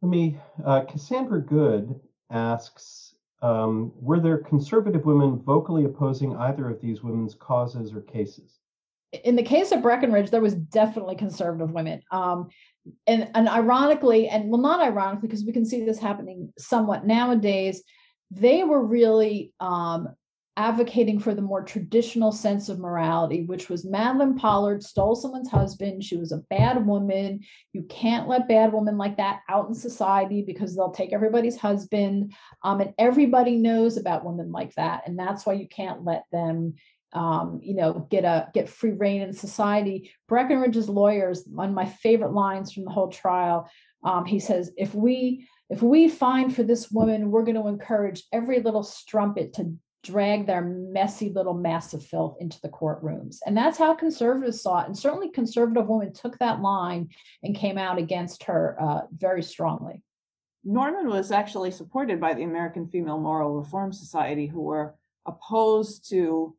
[0.00, 1.94] Let me, uh, Cassandra Good
[2.30, 8.58] asks um, were there conservative women vocally opposing either of these women's causes or cases?
[9.24, 12.02] In the case of Breckinridge, there was definitely conservative women.
[12.12, 12.48] Um,
[13.06, 17.82] and, and ironically, and well, not ironically, because we can see this happening somewhat nowadays,
[18.30, 20.08] they were really um,
[20.56, 26.04] advocating for the more traditional sense of morality, which was Madeline Pollard stole someone's husband.
[26.04, 27.40] She was a bad woman.
[27.72, 32.34] You can't let bad women like that out in society because they'll take everybody's husband.
[32.62, 35.02] Um, and everybody knows about women like that.
[35.06, 36.74] And that's why you can't let them
[37.12, 40.12] um, you know, get a get free reign in society.
[40.28, 43.68] Breckinridge's lawyers, one of my favorite lines from the whole trial,
[44.04, 48.24] um, he says, if we if we find for this woman, we're going to encourage
[48.32, 49.72] every little strumpet to
[50.02, 53.38] drag their messy little mass of filth into the courtrooms.
[53.44, 54.86] And that's how conservatives saw it.
[54.86, 57.10] And certainly conservative women took that line
[57.42, 60.02] and came out against her uh, very strongly.
[60.64, 64.94] Norman was actually supported by the American Female Moral Reform Society, who were
[65.26, 66.54] opposed to,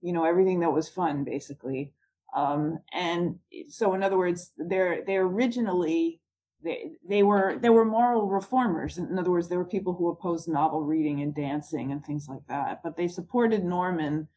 [0.00, 1.92] you know, everything that was fun, basically.
[2.34, 3.38] Um, and
[3.68, 6.21] so, in other words, they're they originally
[6.62, 8.98] they they were they were moral reformers.
[8.98, 12.46] In other words, there were people who opposed novel reading and dancing and things like
[12.48, 12.80] that.
[12.82, 14.28] But they supported Norman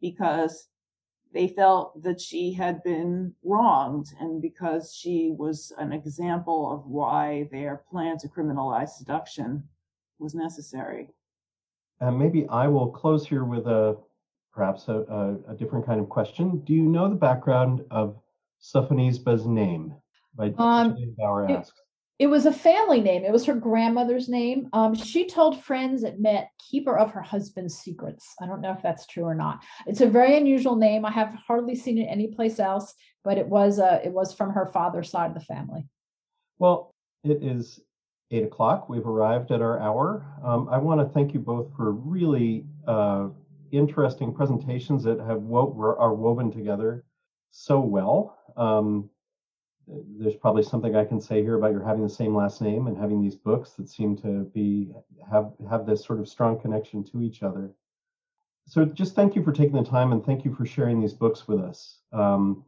[0.00, 0.68] because
[1.32, 7.48] they felt that she had been wronged and because she was an example of why
[7.52, 9.62] their plan to criminalize seduction
[10.18, 11.08] was necessary.
[12.00, 13.96] And maybe I will close here with a
[14.52, 15.04] perhaps a,
[15.48, 16.62] a, a different kind of question.
[16.64, 18.16] Do you know the background of
[18.60, 19.94] Sophonisba's name?
[20.34, 21.80] By um, Bauer it, asks.
[22.18, 23.24] It was a family name.
[23.24, 24.68] It was her grandmother's name.
[24.74, 28.34] Um, she told friends it meant keeper of her husband's secrets.
[28.42, 29.64] I don't know if that's true or not.
[29.86, 31.06] It's a very unusual name.
[31.06, 32.92] I have hardly seen it anyplace else,
[33.24, 35.88] but it was uh, it was from her father's side of the family.
[36.58, 37.80] Well, it is
[38.30, 38.90] eight o'clock.
[38.90, 40.24] We've arrived at our hour.
[40.44, 43.28] Um, I want to thank you both for really uh,
[43.72, 47.04] interesting presentations that have wo- are woven together
[47.50, 48.36] so well.
[48.58, 49.08] Um,
[50.18, 52.96] there's probably something I can say here about your having the same last name and
[52.96, 54.92] having these books that seem to be
[55.30, 57.70] have have this sort of strong connection to each other.
[58.66, 61.48] So just thank you for taking the time and thank you for sharing these books
[61.48, 61.98] with us.
[62.12, 62.64] Um,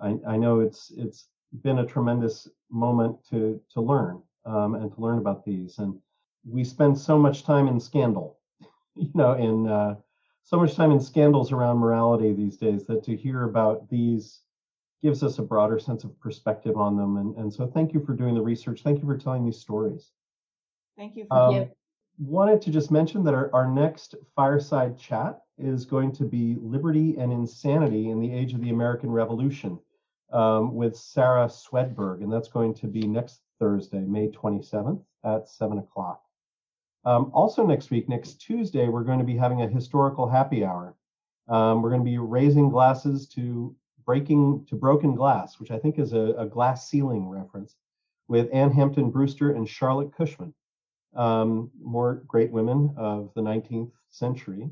[0.00, 1.28] I, I, know it's it's
[1.62, 5.78] been a tremendous moment to to learn um, and to learn about these.
[5.78, 5.98] And
[6.44, 8.38] we spend so much time in scandal,
[8.96, 9.96] you know, in uh,
[10.42, 14.40] so much time in scandals around morality these days that to hear about these
[15.04, 17.18] gives us a broader sense of perspective on them.
[17.18, 18.80] And, and so thank you for doing the research.
[18.82, 20.12] Thank you for telling these stories.
[20.96, 21.26] Thank you.
[21.30, 21.70] Um, you.
[22.18, 27.16] Wanted to just mention that our, our next fireside chat is going to be Liberty
[27.18, 29.78] and Insanity in the Age of the American Revolution
[30.32, 32.22] um, with Sarah Swedberg.
[32.22, 36.22] And that's going to be next Thursday, May 27th at 7 o'clock.
[37.04, 40.94] Um, also, next week, next Tuesday, we're going to be having a historical happy hour.
[41.46, 45.98] Um, we're going to be raising glasses to Breaking to Broken Glass, which I think
[45.98, 47.76] is a, a glass ceiling reference,
[48.28, 50.54] with Anne Hampton Brewster and Charlotte Cushman,
[51.14, 54.70] um, more great women of the 19th century.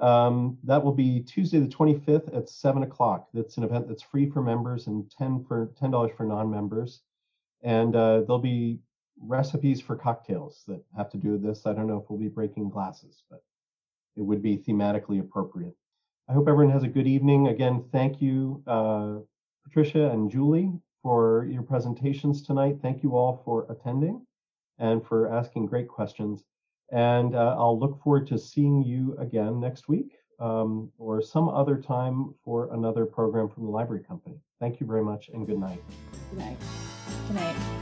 [0.00, 3.28] Um, that will be Tuesday the 25th at 7 o'clock.
[3.32, 7.02] That's an event that's free for members and 10 for $10 for non-members.
[7.62, 8.80] And uh, there'll be
[9.20, 11.66] recipes for cocktails that have to do with this.
[11.66, 13.42] I don't know if we'll be breaking glasses, but
[14.16, 15.76] it would be thematically appropriate.
[16.28, 17.48] I hope everyone has a good evening.
[17.48, 19.16] Again, thank you, uh,
[19.64, 20.72] Patricia and Julie,
[21.02, 22.78] for your presentations tonight.
[22.80, 24.24] Thank you all for attending
[24.78, 26.44] and for asking great questions.
[26.92, 31.76] And uh, I'll look forward to seeing you again next week um, or some other
[31.76, 34.36] time for another program from the Library Company.
[34.60, 35.82] Thank you very much and good night.
[36.30, 36.56] Good night.
[37.28, 37.73] Good night.